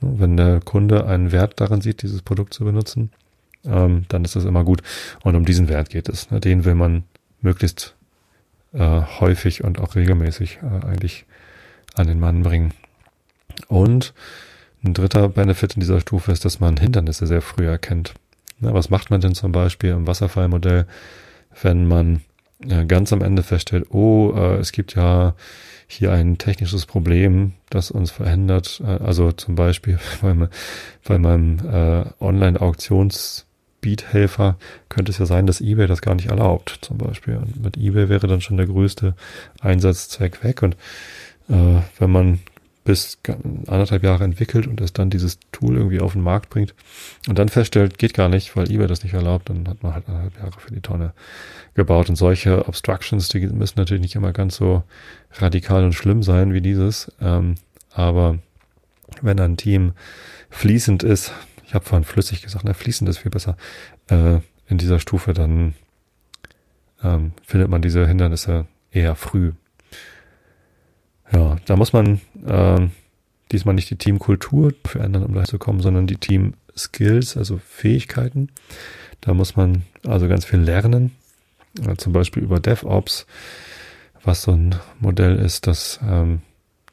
[0.00, 3.10] Wenn der Kunde einen Wert darin sieht, dieses Produkt zu benutzen,
[3.64, 4.82] ähm, dann ist das immer gut.
[5.22, 6.30] Und um diesen Wert geht es.
[6.30, 6.40] Ne?
[6.40, 7.04] Den will man
[7.40, 7.94] möglichst
[8.72, 11.26] äh, häufig und auch regelmäßig äh, eigentlich
[11.94, 12.72] an den Mann bringen.
[13.68, 14.14] Und
[14.82, 18.14] ein dritter Benefit in dieser Stufe ist, dass man Hindernisse sehr früh erkennt.
[18.60, 20.86] Na, was macht man denn zum Beispiel im Wasserfallmodell,
[21.62, 22.20] wenn man
[22.68, 25.34] äh, ganz am Ende feststellt, oh, äh, es gibt ja
[25.86, 28.82] hier ein technisches Problem, das uns verhindert.
[28.84, 30.34] Äh, also zum Beispiel bei,
[31.04, 33.46] bei meinem äh, Online-Auktions
[33.80, 34.56] Speed-Helfer
[34.90, 37.36] könnte es ja sein, dass eBay das gar nicht erlaubt, zum Beispiel.
[37.36, 39.14] Und mit eBay wäre dann schon der größte
[39.60, 40.62] Einsatzzweck weg.
[40.62, 40.74] Und
[41.48, 42.40] äh, wenn man
[42.90, 43.18] bis
[43.68, 46.74] anderthalb Jahre entwickelt und es dann dieses Tool irgendwie auf den Markt bringt
[47.28, 50.08] und dann feststellt, geht gar nicht, weil eBay das nicht erlaubt, dann hat man halt
[50.08, 51.12] anderthalb Jahre für die Tonne
[51.74, 52.08] gebaut.
[52.08, 54.82] Und solche Obstructions, die müssen natürlich nicht immer ganz so
[55.34, 57.12] radikal und schlimm sein wie dieses.
[57.20, 57.54] Ähm,
[57.92, 58.40] aber
[59.22, 59.92] wenn ein Team
[60.48, 61.32] fließend ist,
[61.64, 63.56] ich habe vorhin flüssig gesagt, ne, fließend ist viel besser,
[64.08, 65.74] äh, in dieser Stufe, dann
[67.04, 69.52] ähm, findet man diese Hindernisse eher früh.
[71.32, 72.88] Ja, da muss man äh,
[73.52, 78.48] diesmal nicht die Teamkultur verändern, um dahin zu kommen, sondern die Team-Skills, also Fähigkeiten.
[79.20, 81.12] Da muss man also ganz viel lernen,
[81.86, 83.26] äh, zum Beispiel über DevOps,
[84.22, 86.42] was so ein Modell ist, dass ähm,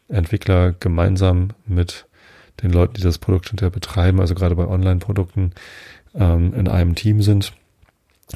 [0.07, 2.05] Entwickler gemeinsam mit
[2.63, 5.51] den Leuten, die das Produkt hinterher betreiben, also gerade bei Online-Produkten,
[6.15, 7.53] ähm, in einem Team sind,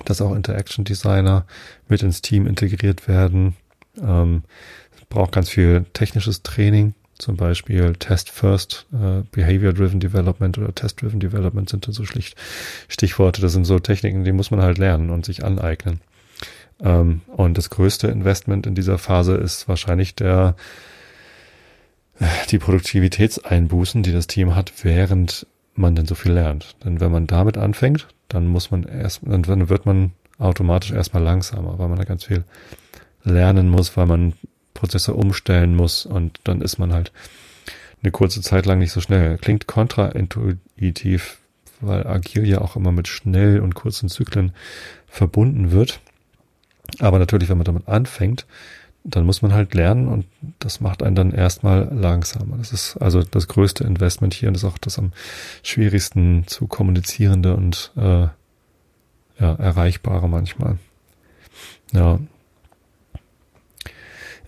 [0.06, 1.46] dass auch Interaction Designer
[1.88, 3.56] mit ins Team integriert werden.
[4.02, 4.44] Ähm,
[5.12, 11.02] braucht ganz viel technisches Training, zum Beispiel Test First, äh, Behavior Driven Development oder Test
[11.02, 12.36] Driven Development sind dann so schlicht
[12.88, 13.42] Stichworte.
[13.42, 16.02] Das sind so Techniken, die muss man halt lernen und sich aneignen.
[16.80, 20.56] Ähm, und das größte Investment in dieser Phase ist wahrscheinlich der
[22.50, 26.76] die Produktivitätseinbußen, die das Team hat, während man denn so viel lernt.
[26.84, 31.80] Denn wenn man damit anfängt, dann muss man erst, dann wird man automatisch erstmal langsamer,
[31.80, 32.44] weil man da ganz viel
[33.24, 34.34] lernen muss, weil man
[34.74, 37.12] Prozesse umstellen muss und dann ist man halt
[38.04, 39.38] eine kurze Zeit lang nicht so schnell.
[39.38, 41.38] Klingt kontraintuitiv,
[41.82, 44.54] weil Agil ja auch immer mit schnell und kurzen Zyklen
[45.08, 46.00] verbunden wird.
[47.00, 48.46] Aber natürlich, wenn man damit anfängt,
[49.04, 50.26] dann muss man halt lernen und
[50.60, 52.58] das macht einen dann erstmal langsamer.
[52.58, 55.12] Das ist also das größte Investment hier und ist auch das am
[55.64, 58.28] schwierigsten zu kommunizierende und äh,
[59.40, 60.78] ja, erreichbare manchmal.
[61.94, 62.20] Ja.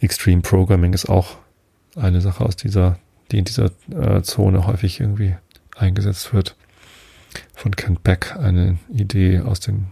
[0.03, 1.37] Extreme Programming ist auch
[1.95, 2.97] eine Sache aus dieser,
[3.31, 5.35] die in dieser äh, Zone häufig irgendwie
[5.75, 6.55] eingesetzt wird.
[7.53, 9.87] Von Kent Beck eine Idee aus den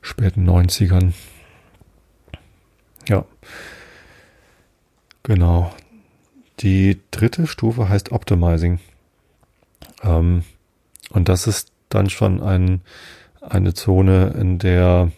[0.00, 1.12] späten 90ern.
[3.08, 3.24] Ja.
[5.22, 5.74] Genau.
[6.60, 8.78] Die dritte Stufe heißt Optimizing.
[10.02, 10.44] Ähm,
[11.10, 12.80] und das ist dann schon ein,
[13.40, 15.10] eine Zone, in der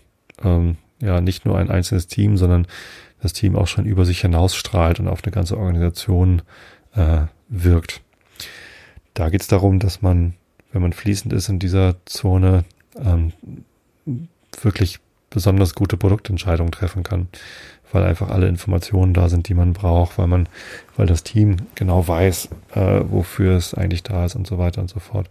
[0.42, 2.66] ähm, ja nicht nur ein einzelnes Team, sondern
[3.23, 6.43] das Team auch schon über sich hinausstrahlt und auf eine ganze Organisation
[6.95, 8.01] äh, wirkt.
[9.15, 10.35] Da geht es darum, dass man,
[10.73, 12.65] wenn man fließend ist in dieser Zone,
[12.97, 13.33] ähm,
[14.61, 15.01] wirklich
[15.31, 17.29] besonders gute Produktentscheidungen treffen kann,
[17.93, 20.49] weil einfach alle Informationen da sind, die man braucht, weil man,
[20.97, 24.89] weil das Team genau weiß, äh, wofür es eigentlich da ist und so weiter und
[24.89, 25.29] so fort.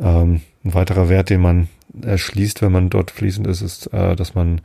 [0.00, 1.68] Ähm, ein weiterer Wert, den man
[2.00, 4.60] erschließt, wenn man dort fließend ist, ist, äh, dass man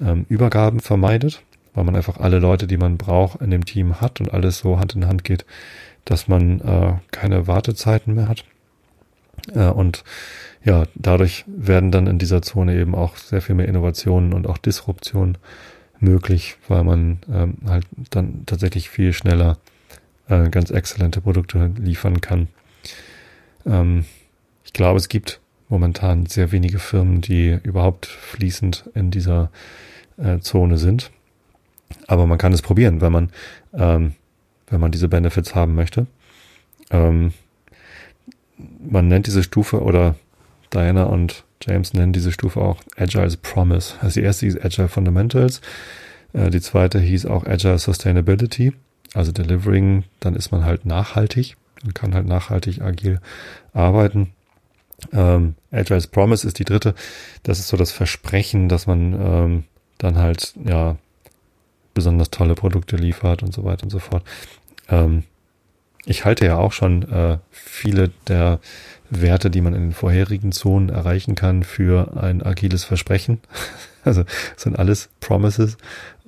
[0.00, 1.42] ähm, Übergaben vermeidet,
[1.74, 4.78] weil man einfach alle Leute, die man braucht, in dem Team hat und alles so
[4.78, 5.44] Hand in Hand geht,
[6.04, 8.44] dass man äh, keine Wartezeiten mehr hat.
[9.54, 10.04] Äh, und
[10.64, 14.58] ja, dadurch werden dann in dieser Zone eben auch sehr viel mehr Innovationen und auch
[14.58, 15.36] Disruptionen
[16.00, 19.58] möglich, weil man ähm, halt dann tatsächlich viel schneller
[20.28, 22.48] äh, ganz exzellente Produkte liefern kann.
[23.66, 24.04] Ähm,
[24.64, 29.50] ich glaube, es gibt momentan sehr wenige Firmen, die überhaupt fließend in dieser
[30.16, 31.10] äh, Zone sind.
[32.06, 33.30] Aber man kann es probieren, wenn man,
[33.72, 34.14] ähm,
[34.68, 36.06] wenn man diese Benefits haben möchte.
[36.90, 37.32] Ähm,
[38.56, 40.16] man nennt diese Stufe oder
[40.72, 43.94] Diana und James nennen diese Stufe auch Agile's Promise.
[44.00, 45.60] Also die erste hieß Agile Fundamentals,
[46.32, 48.72] äh, die zweite hieß auch Agile Sustainability,
[49.14, 53.20] also Delivering, dann ist man halt nachhaltig und kann halt nachhaltig agil
[53.72, 54.32] arbeiten.
[55.12, 56.94] Ähm, Agile's Promise ist die dritte.
[57.42, 59.64] Das ist so das Versprechen, dass man ähm,
[59.98, 60.96] dann halt ja
[61.94, 64.24] besonders tolle Produkte liefert und so weiter und so fort.
[64.88, 65.24] Ähm,
[66.06, 68.60] ich halte ja auch schon äh, viele der
[69.08, 73.40] Werte, die man in den vorherigen Zonen erreichen kann, für ein agiles Versprechen.
[74.04, 74.24] also
[74.56, 75.78] sind alles Promises.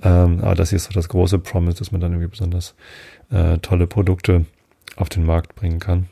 [0.03, 2.75] Ähm, aber das hier ist so das große Promise, dass man dann irgendwie besonders
[3.31, 4.47] äh, tolle Produkte
[4.97, 6.09] auf den Markt bringen kann.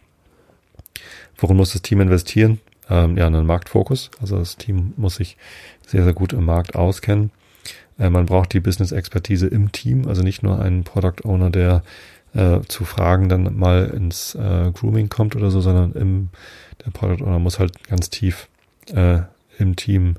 [1.39, 2.61] Worin muss das Team investieren?
[2.91, 4.11] Ähm, ja, einen Marktfokus.
[4.21, 5.37] Also das Team muss sich
[5.87, 7.31] sehr, sehr gut im Markt auskennen.
[7.99, 11.83] Äh, man braucht die Business-Expertise im Team, also nicht nur einen Product Owner, der
[12.35, 16.29] äh, zu Fragen dann mal ins äh, Grooming kommt oder so, sondern im,
[16.85, 18.49] der Product Owner muss halt ganz tief
[18.93, 19.21] äh,
[19.59, 20.17] im Team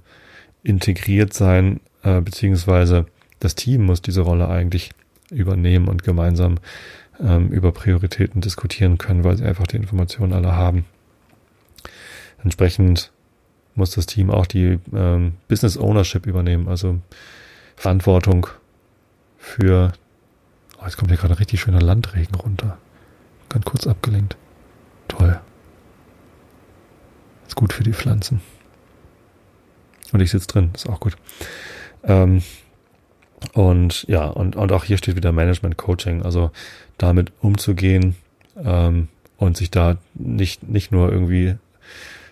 [0.64, 3.06] integriert sein, äh, beziehungsweise
[3.40, 4.92] das Team muss diese Rolle eigentlich
[5.30, 6.58] übernehmen und gemeinsam
[7.20, 10.86] ähm, über Prioritäten diskutieren können, weil sie einfach die Informationen alle haben.
[12.44, 13.12] Entsprechend
[13.76, 17.00] muss das Team auch die ähm, Business Ownership übernehmen, also
[17.76, 18.48] Verantwortung
[19.38, 19.94] für.
[20.80, 22.78] Oh, jetzt kommt hier gerade richtig schöner Landregen runter.
[23.50, 24.38] Ganz kurz abgelenkt.
[25.08, 25.40] Toll.
[27.48, 28.42] Ist gut für die Pflanzen.
[30.12, 31.16] Und ich sitze drin, ist auch gut.
[32.04, 32.42] Ähm,
[33.54, 36.52] und ja, und, und auch hier steht wieder Management Coaching, also
[36.98, 38.16] damit umzugehen
[38.58, 41.56] ähm, und sich da nicht, nicht nur irgendwie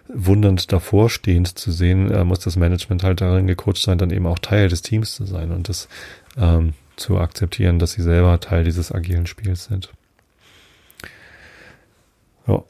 [0.08, 4.28] wundernd davor stehend zu sehen, äh, muss das Management halt darin gecoacht sein, dann eben
[4.28, 5.88] auch Teil des Teams zu sein und das
[6.38, 9.92] ähm, zu akzeptieren, dass sie selber Teil dieses agilen Spiels sind.
[12.48, 12.64] Ja.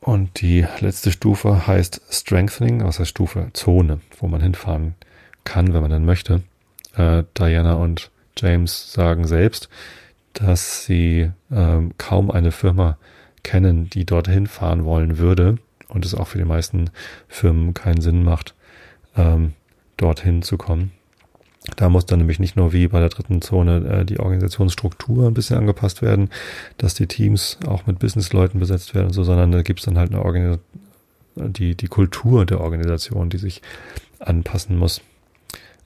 [0.00, 3.50] Und die letzte Stufe heißt Strengthening, was heißt Stufe?
[3.52, 4.94] Zone, wo man hinfahren
[5.44, 6.42] kann, wenn man dann möchte.
[6.94, 9.68] Äh, Diana und James sagen selbst,
[10.32, 12.96] dass sie äh, kaum eine Firma
[13.42, 15.58] kennen, die dorthin fahren wollen würde
[15.88, 16.90] und es auch für die meisten
[17.28, 18.54] Firmen keinen Sinn macht,
[19.16, 19.54] ähm,
[19.96, 20.92] dorthin zu kommen.
[21.76, 25.34] Da muss dann nämlich nicht nur wie bei der dritten Zone äh, die Organisationsstruktur ein
[25.34, 26.30] bisschen angepasst werden,
[26.78, 29.98] dass die Teams auch mit Businessleuten besetzt werden und so, sondern da gibt es dann
[29.98, 30.64] halt eine Organisation,
[31.36, 33.62] die, die Kultur der Organisation, die sich
[34.18, 35.02] anpassen muss.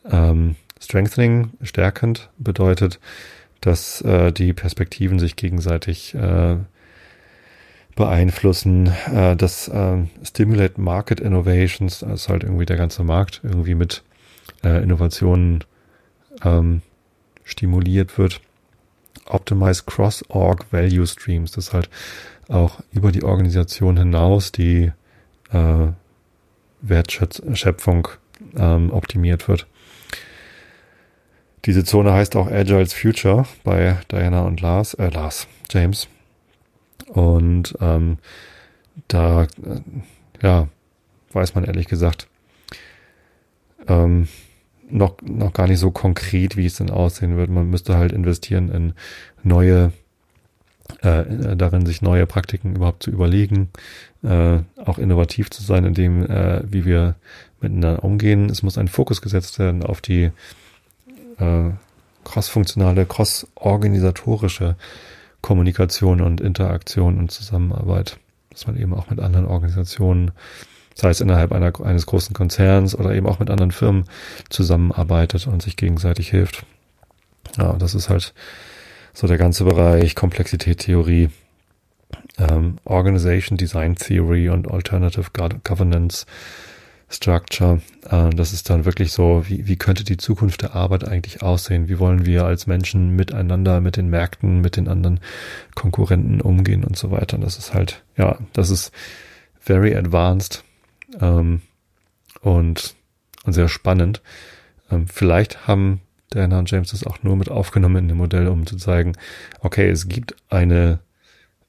[0.08, 2.98] Ähm, Strengthening, stärkend, bedeutet,
[3.60, 6.56] dass äh, die Perspektiven sich gegenseitig äh,
[7.94, 8.92] beeinflussen.
[9.12, 14.02] Äh, das äh, Stimulate Market Innovations, ist halt irgendwie der ganze Markt irgendwie mit
[14.64, 15.64] äh, Innovationen
[16.44, 16.82] ähm,
[17.44, 18.40] stimuliert wird.
[19.26, 21.88] Optimize Cross-Org Value Streams, das halt
[22.48, 24.92] auch über die Organisation hinaus die
[25.52, 25.86] äh,
[26.80, 28.08] Wertschöpfung
[28.56, 29.66] ähm, optimiert wird.
[31.64, 36.08] Diese Zone heißt auch Agile's Future bei Diana und Lars, äh, Lars, James.
[37.12, 38.18] Und ähm,
[39.08, 39.48] da, äh,
[40.42, 40.68] ja,
[41.32, 42.26] weiß man ehrlich gesagt
[43.86, 44.28] ähm,
[44.90, 47.50] noch, noch gar nicht so konkret, wie es denn aussehen wird.
[47.50, 48.94] Man müsste halt investieren in
[49.42, 49.92] neue,
[51.00, 53.70] äh, darin sich neue Praktiken überhaupt zu überlegen,
[54.22, 57.16] äh, auch innovativ zu sein in dem, äh, wie wir
[57.60, 58.50] miteinander umgehen.
[58.50, 60.30] Es muss ein Fokus gesetzt werden auf die
[61.38, 61.70] äh,
[62.24, 64.76] cross-funktionale, cross-organisatorische
[65.42, 68.18] Kommunikation und Interaktion und Zusammenarbeit,
[68.50, 70.30] dass man eben auch mit anderen Organisationen,
[70.94, 74.04] sei es innerhalb einer, eines großen Konzerns oder eben auch mit anderen Firmen
[74.48, 76.64] zusammenarbeitet und sich gegenseitig hilft.
[77.58, 78.34] Ja, das ist halt
[79.12, 81.28] so der ganze Bereich Komplexität, Theorie,
[82.38, 85.26] ähm, Organization Design Theory und Alternative
[85.64, 86.26] Governance
[87.12, 87.80] Structure.
[88.08, 91.88] Äh, das ist dann wirklich so, wie, wie könnte die Zukunft der Arbeit eigentlich aussehen?
[91.88, 95.20] Wie wollen wir als Menschen miteinander, mit den Märkten, mit den anderen
[95.74, 97.38] Konkurrenten umgehen und so weiter?
[97.38, 98.92] das ist halt, ja, das ist
[99.60, 100.64] very advanced
[101.20, 101.62] ähm,
[102.40, 102.94] und,
[103.44, 104.22] und sehr spannend.
[104.90, 106.00] Ähm, vielleicht haben
[106.32, 109.12] Diana und James das auch nur mit aufgenommen in dem Modell, um zu zeigen,
[109.60, 111.00] okay, es gibt eine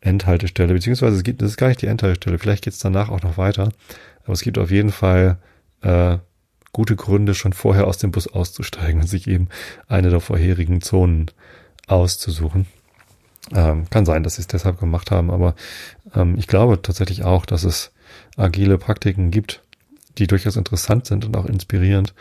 [0.01, 3.21] Endhaltestelle, beziehungsweise es gibt, das ist gar nicht die Endhaltestelle, vielleicht geht es danach auch
[3.21, 3.71] noch weiter.
[4.23, 5.37] Aber es gibt auf jeden Fall
[5.81, 6.17] äh,
[6.71, 9.47] gute Gründe, schon vorher aus dem Bus auszusteigen und sich eben
[9.87, 11.29] eine der vorherigen Zonen
[11.87, 12.65] auszusuchen.
[13.53, 15.55] Ähm, kann sein, dass sie es deshalb gemacht haben, aber
[16.15, 17.91] ähm, ich glaube tatsächlich auch, dass es
[18.37, 19.61] agile Praktiken gibt,
[20.17, 22.13] die durchaus interessant sind und auch inspirierend,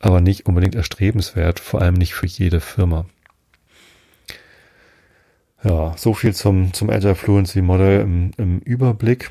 [0.00, 3.06] aber nicht unbedingt erstrebenswert, vor allem nicht für jede Firma.
[5.62, 9.30] Ja, so viel zum, zum Agile Fluency Model im, im Überblick.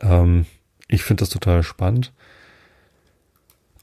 [0.00, 0.46] Ähm,
[0.88, 2.12] ich finde das total spannend.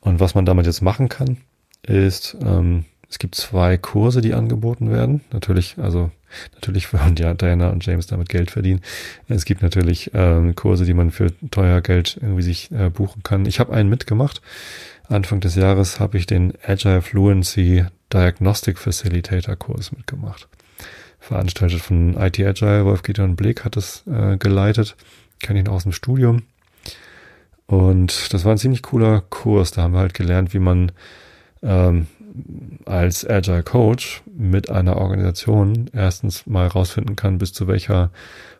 [0.02, 1.38] Und was man damit jetzt machen kann,
[1.84, 5.22] ist, ähm, es gibt zwei Kurse, die angeboten werden.
[5.32, 6.12] Natürlich, also
[6.54, 8.82] natürlich wollen ja Diana und James damit Geld verdienen.
[9.28, 13.46] Es gibt natürlich ähm, Kurse, die man für teuer Geld irgendwie sich äh, buchen kann.
[13.46, 14.42] Ich habe einen mitgemacht.
[15.08, 20.48] Anfang des Jahres habe ich den Agile Fluency Diagnostic Facilitator Kurs mitgemacht.
[21.20, 22.86] Veranstaltet von IT Agile.
[22.86, 24.96] Wolf Gideon Blick hat es äh, geleitet.
[25.40, 26.44] Kenne ihn aus dem Studium.
[27.68, 29.72] Und das war ein ziemlich cooler Kurs.
[29.72, 30.92] Da haben wir halt gelernt, wie man
[31.64, 32.08] ähm,
[32.86, 38.12] als Agile Coach mit einer Organisation erstens mal rausfinden kann, bis zu welcher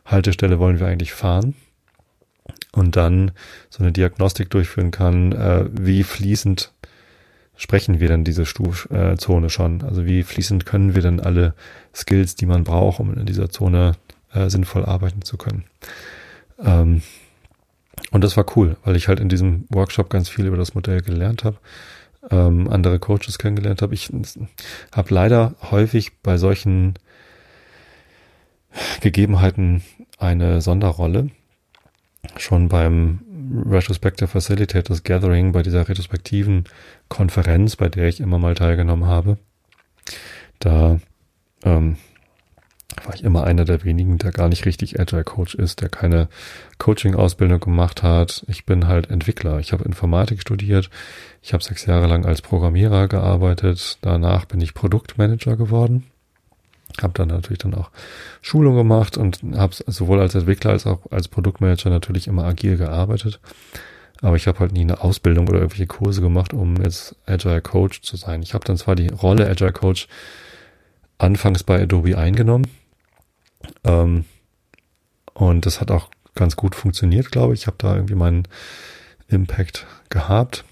[0.04, 1.54] Haltestelle wollen wir eigentlich fahren.
[2.72, 3.32] Und dann
[3.70, 6.72] so eine Diagnostik durchführen kann, äh, wie fließend
[7.56, 9.82] sprechen wir denn diese Stuf äh, Zone schon?
[9.82, 11.54] Also wie fließend können wir denn alle
[11.94, 13.92] Skills, die man braucht, um in dieser Zone
[14.32, 15.64] äh, sinnvoll arbeiten zu können?
[16.62, 17.02] Ähm,
[18.10, 21.02] und das war cool, weil ich halt in diesem Workshop ganz viel über das Modell
[21.02, 21.58] gelernt habe,
[22.30, 23.94] ähm, andere Coaches kennengelernt habe.
[23.94, 24.10] Ich
[24.92, 26.94] habe leider häufig bei solchen
[29.00, 29.82] Gegebenheiten
[30.18, 31.30] eine Sonderrolle.
[32.36, 33.20] Schon beim
[33.66, 36.64] Retrospective Facilitators Gathering, bei dieser retrospektiven
[37.08, 39.38] Konferenz, bei der ich immer mal teilgenommen habe,
[40.58, 40.98] da
[41.64, 41.96] ähm,
[43.04, 46.28] war ich immer einer der wenigen, der gar nicht richtig Agile Coach ist, der keine
[46.78, 48.44] Coaching-Ausbildung gemacht hat.
[48.48, 49.58] Ich bin halt Entwickler.
[49.60, 50.90] Ich habe Informatik studiert.
[51.42, 53.98] Ich habe sechs Jahre lang als Programmierer gearbeitet.
[54.00, 56.04] Danach bin ich Produktmanager geworden.
[57.02, 57.90] Habe dann natürlich dann auch
[58.40, 63.40] Schulung gemacht und habe sowohl als Entwickler als auch als Produktmanager natürlich immer agil gearbeitet.
[64.22, 68.00] Aber ich habe halt nie eine Ausbildung oder irgendwelche Kurse gemacht, um jetzt Agile Coach
[68.00, 68.42] zu sein.
[68.42, 70.08] Ich habe dann zwar die Rolle Agile Coach
[71.18, 72.66] anfangs bei Adobe eingenommen.
[73.84, 74.24] Ähm,
[75.34, 77.62] und das hat auch ganz gut funktioniert, glaube ich.
[77.62, 78.48] Ich habe da irgendwie meinen
[79.28, 80.64] Impact gehabt,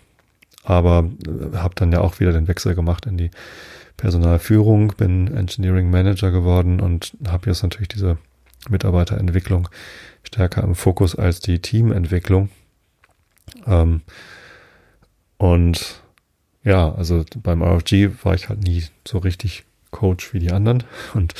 [0.62, 3.30] aber äh, habe dann ja auch wieder den Wechsel gemacht in die
[3.96, 8.18] Personalführung, bin Engineering Manager geworden und habe jetzt natürlich diese
[8.68, 9.68] Mitarbeiterentwicklung
[10.22, 12.48] stärker im Fokus als die Teamentwicklung.
[13.66, 14.02] Ähm,
[15.36, 16.02] und
[16.62, 19.64] ja, also beim RFG war ich halt nie so richtig
[19.94, 20.82] Coach wie die anderen.
[21.14, 21.32] Und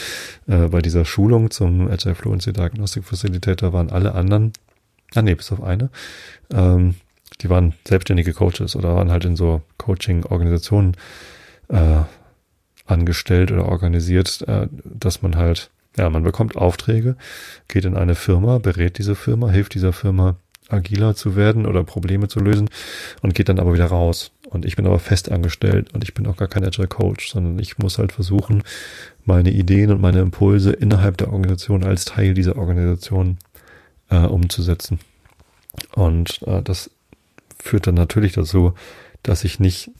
[0.47, 4.53] äh, bei dieser Schulung zum Agile Fluency Diagnostic Facilitator waren alle anderen,
[5.15, 5.91] ah nee, bis auf eine,
[6.53, 6.95] ähm,
[7.41, 10.97] die waren selbstständige Coaches oder waren halt in so Coaching-Organisationen
[11.69, 12.03] äh,
[12.87, 17.17] angestellt oder organisiert, äh, dass man halt, ja, man bekommt Aufträge,
[17.67, 20.37] geht in eine Firma, berät diese Firma, hilft dieser Firma
[20.69, 22.71] agiler zu werden oder Probleme zu lösen
[23.23, 24.33] und geht dann aber wieder raus.
[24.49, 27.59] Und ich bin aber fest angestellt und ich bin auch gar kein Agile Coach, sondern
[27.59, 28.63] ich muss halt versuchen,
[29.25, 33.39] meine Ideen und meine Impulse innerhalb der Organisation als Teil dieser Organisation
[34.11, 35.01] äh, umzusetzen.
[35.95, 36.91] Und äh, das
[37.59, 38.75] führt dann natürlich dazu,
[39.23, 39.91] dass ich nicht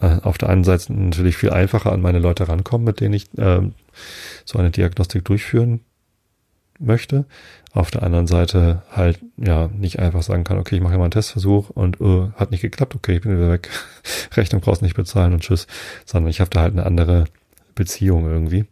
[0.00, 3.26] äh, auf der einen Seite natürlich viel einfacher an meine Leute rankomme, mit denen ich
[3.36, 3.60] äh,
[4.44, 5.80] so eine Diagnostik durchführen
[6.80, 7.24] möchte.
[7.72, 11.10] Auf der anderen Seite halt ja nicht einfach sagen kann, okay, ich mache mal einen
[11.12, 13.68] Testversuch und uh, hat nicht geklappt, okay, ich bin wieder weg.
[14.36, 15.66] Rechnung brauchst nicht bezahlen und tschüss.
[16.04, 17.26] Sondern ich habe da halt eine andere
[17.74, 18.64] Beziehung irgendwie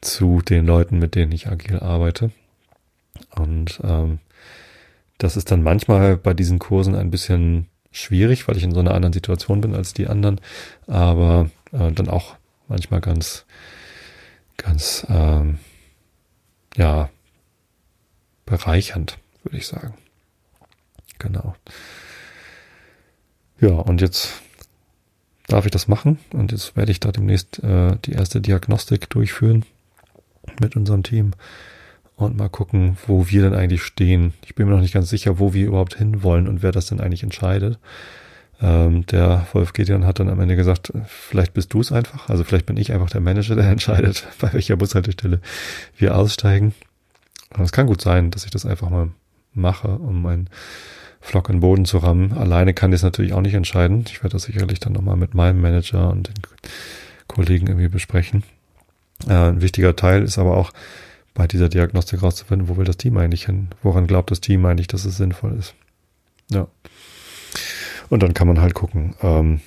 [0.00, 2.30] zu den Leuten, mit denen ich agil arbeite.
[3.36, 4.18] Und ähm,
[5.18, 8.94] das ist dann manchmal bei diesen Kursen ein bisschen schwierig, weil ich in so einer
[8.94, 10.40] anderen Situation bin als die anderen,
[10.86, 12.36] aber äh, dann auch
[12.68, 13.44] manchmal ganz,
[14.56, 15.58] ganz, ähm,
[16.76, 17.10] ja,
[18.48, 19.94] bereichernd, würde ich sagen.
[21.18, 21.54] Genau.
[23.60, 24.40] Ja, und jetzt
[25.48, 29.64] darf ich das machen und jetzt werde ich da demnächst äh, die erste Diagnostik durchführen
[30.60, 31.32] mit unserem Team
[32.16, 34.34] und mal gucken, wo wir denn eigentlich stehen.
[34.44, 37.00] Ich bin mir noch nicht ganz sicher, wo wir überhaupt hinwollen und wer das denn
[37.00, 37.78] eigentlich entscheidet.
[38.60, 42.28] Ähm, der Wolf Gideon hat dann am Ende gesagt, vielleicht bist du es einfach.
[42.28, 45.40] Also vielleicht bin ich einfach der Manager, der entscheidet, bei welcher Bushaltestelle
[45.96, 46.74] wir aussteigen.
[47.50, 49.10] Aber es kann gut sein, dass ich das einfach mal
[49.54, 50.50] mache, um meinen
[51.20, 52.32] Flock in den Boden zu rammen.
[52.32, 54.04] Alleine kann ich es natürlich auch nicht entscheiden.
[54.06, 56.34] Ich werde das sicherlich dann nochmal mit meinem Manager und den
[57.26, 58.44] Kollegen irgendwie besprechen.
[59.26, 60.72] Äh, ein wichtiger Teil ist aber auch
[61.34, 63.68] bei dieser Diagnostik rauszufinden, wo will das Team eigentlich hin?
[63.82, 65.74] Woran glaubt das Team eigentlich, dass es sinnvoll ist?
[66.50, 66.68] Ja.
[68.08, 69.60] Und dann kann man halt gucken, ähm,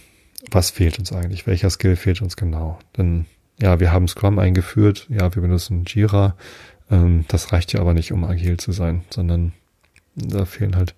[0.49, 1.47] was fehlt uns eigentlich?
[1.47, 2.79] Welcher Skill fehlt uns genau?
[2.97, 3.25] Denn
[3.61, 6.35] ja, wir haben Scrum eingeführt, ja, wir benutzen Jira,
[6.91, 9.53] ähm, das reicht ja aber nicht, um agil zu sein, sondern
[10.15, 10.93] da fehlen halt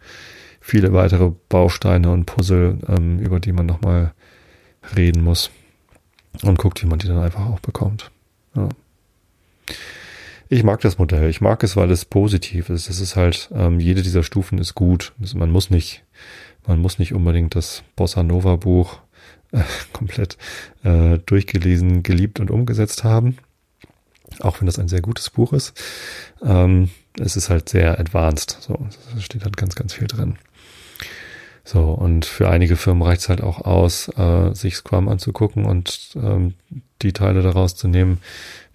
[0.60, 4.14] viele weitere Bausteine und Puzzle, ähm, über die man nochmal
[4.96, 5.52] reden muss
[6.42, 8.12] und guckt, wie man die dann einfach auch bekommt.
[8.56, 8.70] Ja.
[10.50, 11.30] Ich mag das Modell.
[11.30, 12.90] Ich mag es, weil es positiv ist.
[12.90, 15.14] Es ist halt, ähm, jede dieser Stufen ist gut.
[15.20, 16.04] Also man muss nicht,
[16.68, 19.00] man muss nicht unbedingt das Bossa Nova Buch
[19.52, 19.62] äh,
[19.94, 20.38] komplett
[20.84, 23.38] äh, durchgelesen, geliebt und umgesetzt haben.
[24.40, 25.80] Auch wenn das ein sehr gutes Buch ist.
[26.44, 28.58] Ähm, es ist halt sehr advanced.
[28.62, 30.38] So, da steht halt ganz, ganz viel drin.
[31.66, 36.12] So, und für einige Firmen reicht es halt auch aus, äh, sich Scrum anzugucken und
[36.16, 36.56] ähm,
[37.02, 38.20] die Teile daraus zu nehmen,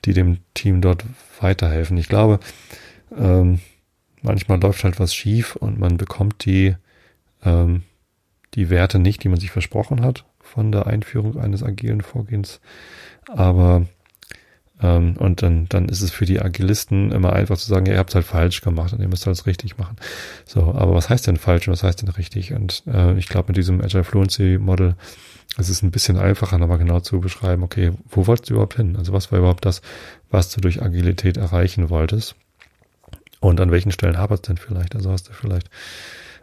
[0.04, 1.04] die dem Team dort
[1.40, 1.98] weiterhelfen.
[1.98, 2.40] Ich glaube,
[3.16, 3.60] ähm,
[4.22, 6.76] manchmal läuft halt was schief und man bekommt die,
[7.44, 7.82] ähm,
[8.54, 12.60] die Werte nicht, die man sich versprochen hat von der Einführung eines agilen Vorgehens.
[13.28, 13.86] Aber
[14.80, 18.14] und dann, dann ist es für die Agilisten immer einfach zu sagen, ihr habt es
[18.14, 19.96] halt falsch gemacht und ihr müsst es richtig machen.
[20.44, 22.52] So, aber was heißt denn falsch und was heißt denn richtig?
[22.52, 24.94] Und äh, ich glaube, mit diesem Agile Fluency Model
[25.56, 28.96] es ist ein bisschen einfacher, nochmal genau zu beschreiben, okay, wo wolltest du überhaupt hin?
[28.96, 29.82] Also was war überhaupt das,
[30.30, 32.36] was du durch Agilität erreichen wolltest?
[33.40, 34.94] Und an welchen Stellen hapert es denn vielleicht?
[34.94, 35.68] Also hast du vielleicht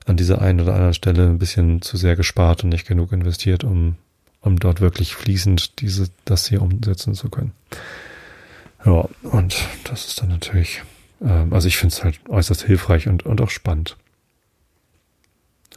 [0.06, 3.64] an dieser einen oder anderen Stelle ein bisschen zu sehr gespart und nicht genug investiert,
[3.64, 3.96] um,
[4.42, 7.54] um dort wirklich fließend diese, das hier umsetzen zu können.
[8.86, 10.84] Ja, und das ist dann natürlich,
[11.22, 13.98] ähm, also ich finde es halt äußerst hilfreich und, und auch spannend.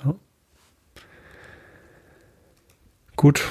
[0.04, 0.14] Ja.
[3.16, 3.42] Gut,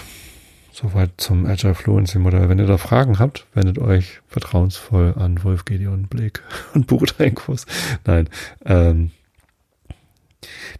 [0.71, 2.49] soweit zum Agile Fluency Modell.
[2.49, 6.43] Wenn ihr da Fragen habt, wendet euch vertrauensvoll an Wolf Gedeon Blick
[6.75, 7.65] und bucht einen Kurs.
[8.05, 8.29] Nein,
[8.63, 9.11] ähm,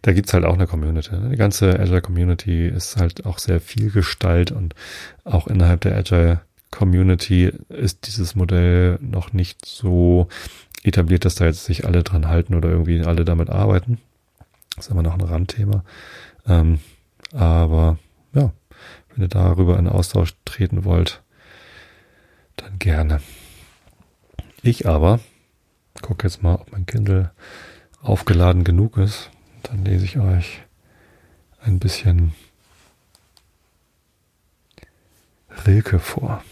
[0.02, 1.16] da gibt's halt auch eine Community.
[1.16, 1.30] Ne?
[1.30, 4.74] Die ganze Agile Community ist halt auch sehr viel Gestalt und
[5.24, 10.28] auch innerhalb der Agile Community ist dieses Modell noch nicht so
[10.82, 13.98] etabliert, dass da jetzt sich alle dran halten oder irgendwie alle damit arbeiten.
[14.76, 15.84] Das ist immer noch ein Randthema.
[16.46, 16.80] Ähm,
[17.32, 17.98] aber
[18.32, 18.52] ja,
[19.14, 21.22] wenn ihr darüber in Austausch treten wollt,
[22.56, 23.20] dann gerne.
[24.62, 25.20] Ich aber
[26.02, 27.32] gucke jetzt mal, ob mein Kindle
[28.00, 29.30] aufgeladen genug ist.
[29.64, 30.62] Dann lese ich euch
[31.60, 32.32] ein bisschen
[35.66, 36.42] Rilke vor.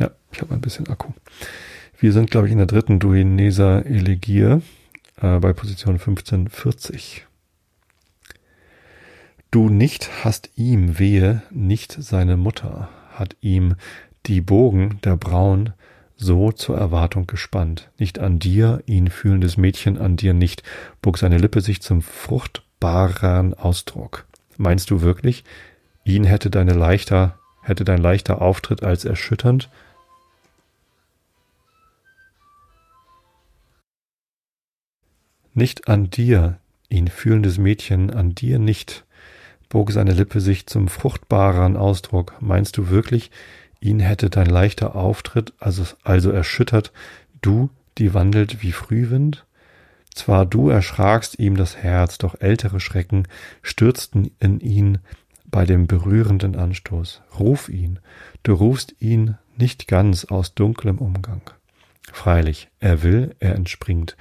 [0.00, 1.12] Ja, ich habe ein bisschen Akku.
[1.98, 4.60] Wir sind, glaube ich, in der dritten Duineser Elegie
[5.20, 7.26] äh, bei Position 1540.
[9.50, 13.74] Du nicht hast ihm wehe, nicht seine Mutter, hat ihm
[14.24, 15.74] die Bogen der Brauen
[16.16, 17.90] so zur Erwartung gespannt.
[17.98, 20.62] Nicht an dir, ihn fühlendes Mädchen an dir nicht,
[21.02, 24.26] bog seine Lippe sich zum fruchtbaren Ausdruck.
[24.56, 25.44] Meinst du wirklich,
[26.04, 29.68] ihn hätte deine leichter, hätte dein leichter Auftritt als erschütternd
[35.54, 39.04] Nicht an dir, ihn fühlendes Mädchen, an dir nicht,
[39.68, 42.34] bog seine Lippe sich zum fruchtbareren Ausdruck.
[42.40, 43.30] Meinst du wirklich,
[43.80, 46.92] ihn hätte dein leichter Auftritt also, also erschüttert,
[47.40, 49.46] du, die wandelt wie Frühwind?
[50.14, 53.28] Zwar du erschrakst ihm das Herz, doch ältere Schrecken
[53.62, 54.98] stürzten in ihn
[55.50, 57.22] bei dem berührenden Anstoß.
[57.38, 57.98] Ruf ihn,
[58.42, 61.42] du rufst ihn nicht ganz aus dunklem Umgang.
[62.12, 64.16] Freilich, er will, er entspringt,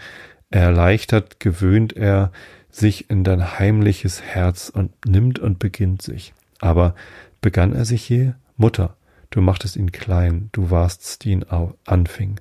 [0.50, 2.32] Erleichtert gewöhnt er
[2.72, 6.34] sich in dein heimliches Herz und nimmt und beginnt sich.
[6.60, 6.96] Aber
[7.42, 8.34] begann er sich je?
[8.58, 8.96] Mutter,
[9.30, 11.46] du machtest ihn klein, du warst's, die ihn
[11.86, 12.40] anfing.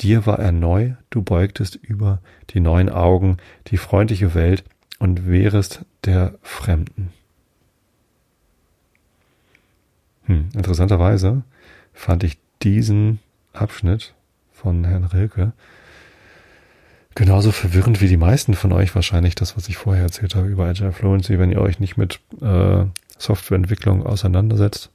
[0.00, 3.38] Dir war er neu, du beugtest über die neuen Augen
[3.68, 4.64] die freundliche Welt
[4.98, 7.12] und wärest der Fremden.
[10.24, 11.42] Hm, interessanterweise
[11.92, 13.20] fand ich diesen
[13.52, 14.14] Abschnitt
[14.52, 15.52] von Herrn Rilke
[17.16, 20.66] genauso verwirrend wie die meisten von euch wahrscheinlich das, was ich vorher erzählt habe über
[20.66, 22.84] Agile Fluency, wenn ihr euch nicht mit äh,
[23.18, 24.90] Softwareentwicklung auseinandersetzt,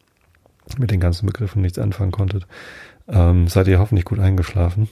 [0.78, 2.46] mit den ganzen Begriffen nichts anfangen konntet,
[3.10, 4.88] ähm, seid ihr hoffentlich gut eingeschlafen.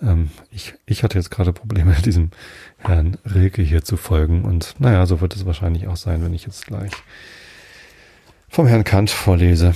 [0.00, 2.30] Ähm, ich, ich hatte jetzt gerade Probleme, diesem
[2.78, 6.46] Herrn Rilke hier zu folgen und naja, so wird es wahrscheinlich auch sein, wenn ich
[6.46, 6.92] jetzt gleich
[8.48, 9.74] vom Herrn Kant vorlese.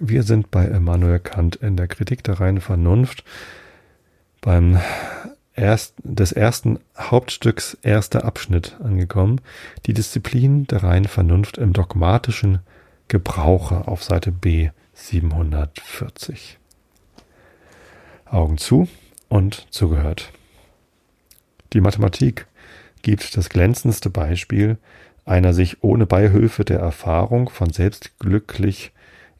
[0.00, 3.22] Wir sind bei Immanuel Kant in der Kritik der reinen Vernunft
[4.40, 4.80] beim
[5.54, 9.40] erst, des ersten Hauptstücks erster Abschnitt angekommen,
[9.86, 12.60] die Disziplin der reinen Vernunft im dogmatischen
[13.08, 16.58] Gebrauche auf Seite B 740.
[18.26, 18.88] Augen zu
[19.28, 20.32] und zugehört.
[21.72, 22.46] Die Mathematik
[23.02, 24.78] gibt das glänzendste Beispiel
[25.24, 28.92] einer sich ohne Beihilfe der Erfahrung von selbst glücklich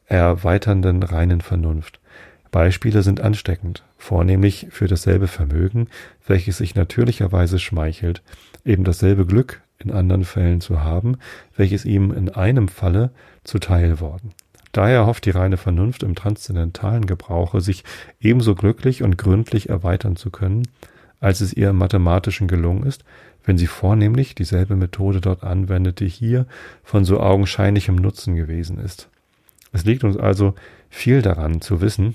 [0.07, 2.00] erweiternden reinen Vernunft.
[2.51, 5.89] Beispiele sind ansteckend, vornehmlich für dasselbe Vermögen,
[6.27, 8.23] welches sich natürlicherweise schmeichelt,
[8.65, 11.17] eben dasselbe Glück in anderen Fällen zu haben,
[11.57, 13.11] welches ihm in einem Falle
[13.45, 14.33] zuteil worden.
[14.73, 17.85] Daher hofft die reine Vernunft im transzendentalen Gebrauche, sich
[18.21, 20.69] ebenso glücklich und gründlich erweitern zu können,
[21.19, 23.05] als es ihr im mathematischen gelungen ist,
[23.45, 26.47] wenn sie vornehmlich dieselbe Methode dort anwendet, die hier
[26.85, 29.09] von so augenscheinlichem Nutzen gewesen ist.
[29.73, 30.55] Es liegt uns also
[30.89, 32.15] viel daran zu wissen,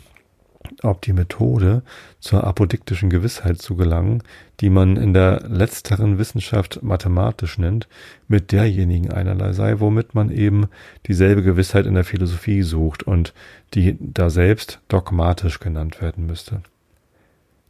[0.83, 1.81] ob die Methode
[2.19, 4.23] zur apodiktischen Gewissheit zu gelangen,
[4.59, 7.87] die man in der letzteren Wissenschaft mathematisch nennt,
[8.27, 10.67] mit derjenigen einerlei sei, womit man eben
[11.07, 13.33] dieselbe Gewissheit in der Philosophie sucht und
[13.73, 16.61] die da selbst dogmatisch genannt werden müsste.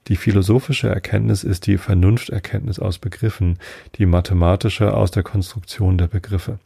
[0.07, 3.57] Die philosophische Erkenntnis ist die Vernunfterkenntnis aus Begriffen,
[3.95, 6.59] die mathematische aus der Konstruktion der Begriffe.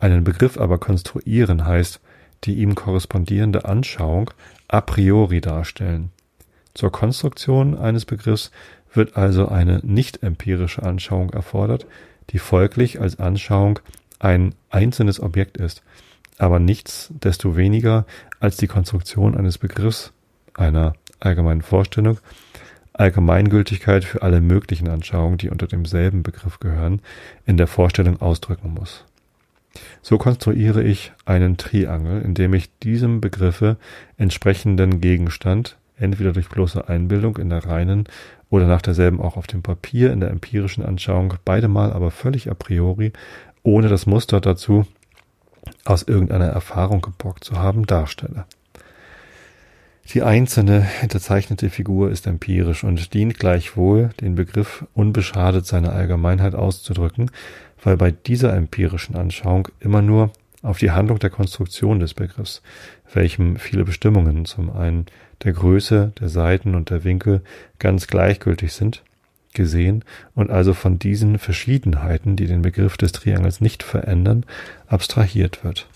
[0.00, 2.00] Einen Begriff aber konstruieren heißt,
[2.42, 4.32] die ihm korrespondierende Anschauung
[4.72, 6.10] a priori darstellen.
[6.74, 8.50] Zur Konstruktion eines Begriffs
[8.94, 11.86] wird also eine nicht empirische Anschauung erfordert,
[12.30, 13.80] die folglich als Anschauung
[14.18, 15.82] ein einzelnes Objekt ist,
[16.38, 18.06] aber nichts desto weniger
[18.40, 20.12] als die Konstruktion eines Begriffs,
[20.54, 22.18] einer allgemeinen Vorstellung,
[22.94, 27.00] Allgemeingültigkeit für alle möglichen Anschauungen, die unter demselben Begriff gehören,
[27.46, 29.04] in der Vorstellung ausdrücken muss.
[30.02, 33.76] So konstruiere ich einen Triangel, indem ich diesem Begriffe
[34.16, 38.08] entsprechenden Gegenstand entweder durch bloße Einbildung in der reinen
[38.50, 42.50] oder nach derselben auch auf dem Papier in der empirischen Anschauung, beide mal aber völlig
[42.50, 43.12] a priori,
[43.62, 44.86] ohne das Muster dazu
[45.84, 48.44] aus irgendeiner Erfahrung geborgt zu haben, darstelle.
[50.12, 57.30] Die einzelne hinterzeichnete Figur ist empirisch und dient gleichwohl, den Begriff unbeschadet seiner Allgemeinheit auszudrücken,
[57.82, 62.62] weil bei dieser empirischen Anschauung immer nur auf die Handlung der Konstruktion des Begriffs,
[63.12, 65.06] welchem viele Bestimmungen, zum einen
[65.42, 67.42] der Größe, der Seiten und der Winkel,
[67.78, 69.02] ganz gleichgültig sind,
[69.54, 70.04] gesehen
[70.34, 74.46] und also von diesen Verschiedenheiten, die den Begriff des Triangels nicht verändern,
[74.86, 75.88] abstrahiert wird.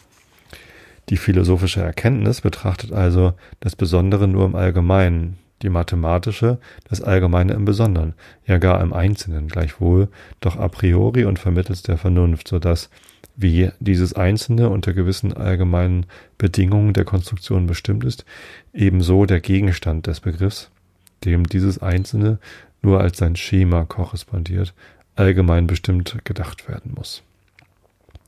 [1.08, 7.64] Die philosophische Erkenntnis betrachtet also das Besondere nur im Allgemeinen, die mathematische das Allgemeine im
[7.64, 8.14] Besonderen,
[8.46, 10.08] ja gar im Einzelnen gleichwohl,
[10.40, 12.90] doch a priori und vermittels der Vernunft, so dass,
[13.36, 16.06] wie dieses Einzelne unter gewissen allgemeinen
[16.38, 18.24] Bedingungen der Konstruktion bestimmt ist,
[18.72, 20.70] ebenso der Gegenstand des Begriffs,
[21.24, 22.38] dem dieses Einzelne
[22.82, 24.74] nur als sein Schema korrespondiert,
[25.16, 27.22] allgemein bestimmt gedacht werden muss.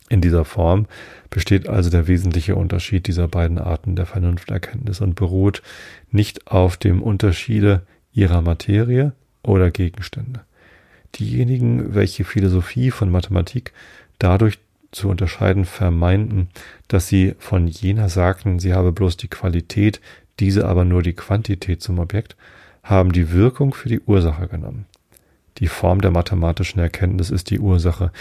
[0.09, 0.87] In dieser Form
[1.31, 5.63] besteht also der wesentliche Unterschied dieser beiden Arten der Vernunfterkenntnis und beruht
[6.11, 7.83] nicht auf dem Unterschiede
[8.13, 10.41] ihrer Materie oder Gegenstände.
[11.17, 13.73] Diejenigen, welche Philosophie von Mathematik
[14.19, 14.59] dadurch
[14.91, 16.49] zu unterscheiden vermeinten,
[16.89, 20.01] dass sie von jener sagten, sie habe bloß die Qualität,
[20.41, 22.37] diese aber nur die Quantität zum Objekt,
[22.83, 24.87] haben die Wirkung für die Ursache genommen.
[25.59, 28.13] Die Form der mathematischen Erkenntnis ist die Ursache,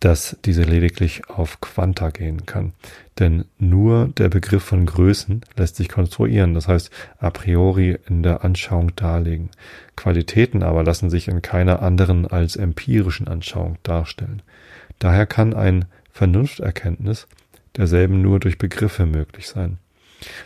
[0.00, 2.72] dass diese lediglich auf Quanta gehen kann.
[3.18, 8.44] Denn nur der Begriff von Größen lässt sich konstruieren, das heißt a priori in der
[8.44, 9.50] Anschauung darlegen.
[9.96, 14.42] Qualitäten aber lassen sich in keiner anderen als empirischen Anschauung darstellen.
[15.00, 17.26] Daher kann ein Vernunfterkenntnis
[17.76, 19.78] derselben nur durch Begriffe möglich sein.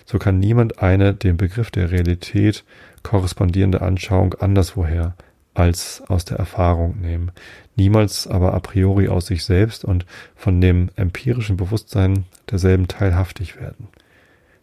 [0.05, 2.65] So kann niemand eine dem Begriff der Realität
[3.03, 5.15] korrespondierende Anschauung anderswoher
[5.55, 7.33] als aus der Erfahrung nehmen,
[7.77, 13.89] niemals aber a priori aus sich selbst und von dem empirischen Bewusstsein derselben teilhaftig werden.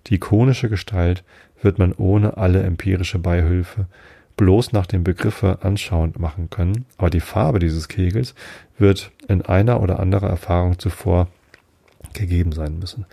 [0.07, 1.23] Die ikonische Gestalt
[1.61, 3.85] wird man ohne alle empirische Beihilfe
[4.37, 8.35] bloß nach dem Begriffe anschauend machen können, aber die Farbe dieses Kegels
[8.77, 11.27] wird in einer oder anderer Erfahrung zuvor
[12.13, 13.05] gegeben sein müssen.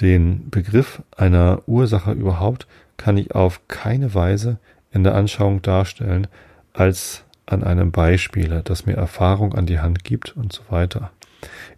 [0.00, 4.58] Den Begriff einer Ursache überhaupt kann ich auf keine Weise
[4.92, 6.28] in der Anschauung darstellen,
[6.74, 11.10] als an einem Beispiele, das mir Erfahrung an die Hand gibt und so weiter.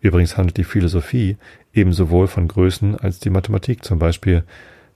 [0.00, 1.36] Übrigens handelt die Philosophie
[1.72, 4.44] ebenso wohl von Größen als die Mathematik, zum Beispiel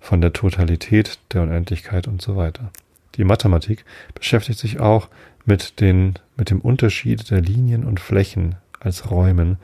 [0.00, 2.70] von der Totalität der Unendlichkeit und so weiter.
[3.16, 3.84] Die Mathematik
[4.14, 5.08] beschäftigt sich auch
[5.44, 9.58] mit den, mit dem Unterschied der Linien und Flächen als Räumen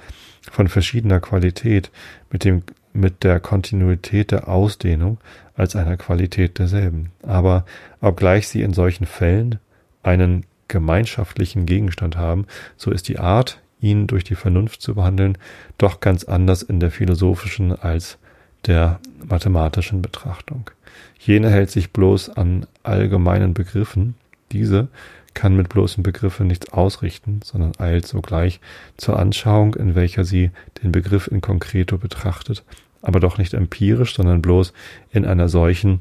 [0.51, 1.91] von verschiedener Qualität,
[2.31, 2.63] mit dem,
[2.93, 5.19] mit der Kontinuität der Ausdehnung
[5.55, 7.13] als einer Qualität derselben.
[7.23, 7.65] Aber
[8.01, 9.59] obgleich sie in solchen Fällen
[10.07, 12.47] einen gemeinschaftlichen Gegenstand haben,
[12.77, 15.39] so ist die Art, ihn durch die Vernunft zu behandeln,
[15.79, 18.19] doch ganz anders in der philosophischen als
[18.67, 20.71] der mathematischen Betrachtung.
[21.19, 24.15] Jene hält sich bloß an allgemeinen Begriffen,
[24.53, 24.89] diese
[25.35, 28.61] kann mit bloßen Begriffen nichts ausrichten, sondern eilt sogleich
[28.97, 30.51] zur Anschauung, in welcher sie
[30.83, 32.65] den Begriff in concreto betrachtet,
[33.03, 34.73] aber doch nicht empirisch, sondern bloß
[35.11, 36.01] in einer solchen,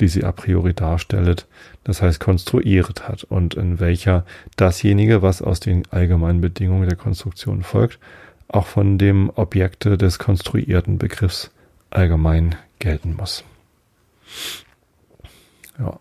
[0.00, 1.46] die sie a priori darstellet,
[1.84, 4.24] das heißt konstruiert hat und in welcher
[4.56, 7.98] dasjenige, was aus den allgemeinen Bedingungen der Konstruktion folgt,
[8.48, 11.50] auch von dem Objekte des konstruierten Begriffs
[11.90, 13.44] allgemein gelten muss.
[15.78, 15.98] Ja.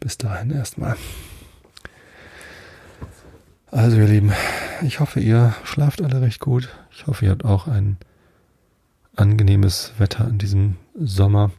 [0.00, 0.96] Bis dahin erstmal.
[3.70, 4.32] Also ihr Lieben,
[4.82, 6.68] ich hoffe, ihr schlaft alle recht gut.
[6.92, 7.96] Ich hoffe, ihr habt auch ein
[9.16, 11.50] angenehmes Wetter in diesem Sommer.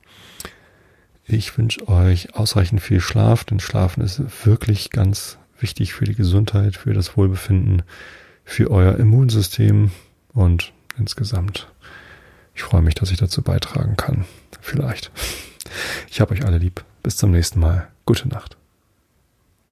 [1.30, 6.78] Ich wünsche euch ausreichend viel Schlaf, denn Schlafen ist wirklich ganz wichtig für die Gesundheit,
[6.78, 7.84] für das Wohlbefinden,
[8.46, 9.92] für euer Immunsystem
[10.34, 11.68] und insgesamt.
[12.56, 14.24] Ich freue mich, dass ich dazu beitragen kann.
[14.62, 15.12] Vielleicht.
[16.10, 16.86] Ich habe euch alle lieb.
[17.04, 17.90] Bis zum nächsten Mal.
[18.06, 18.57] Gute Nacht.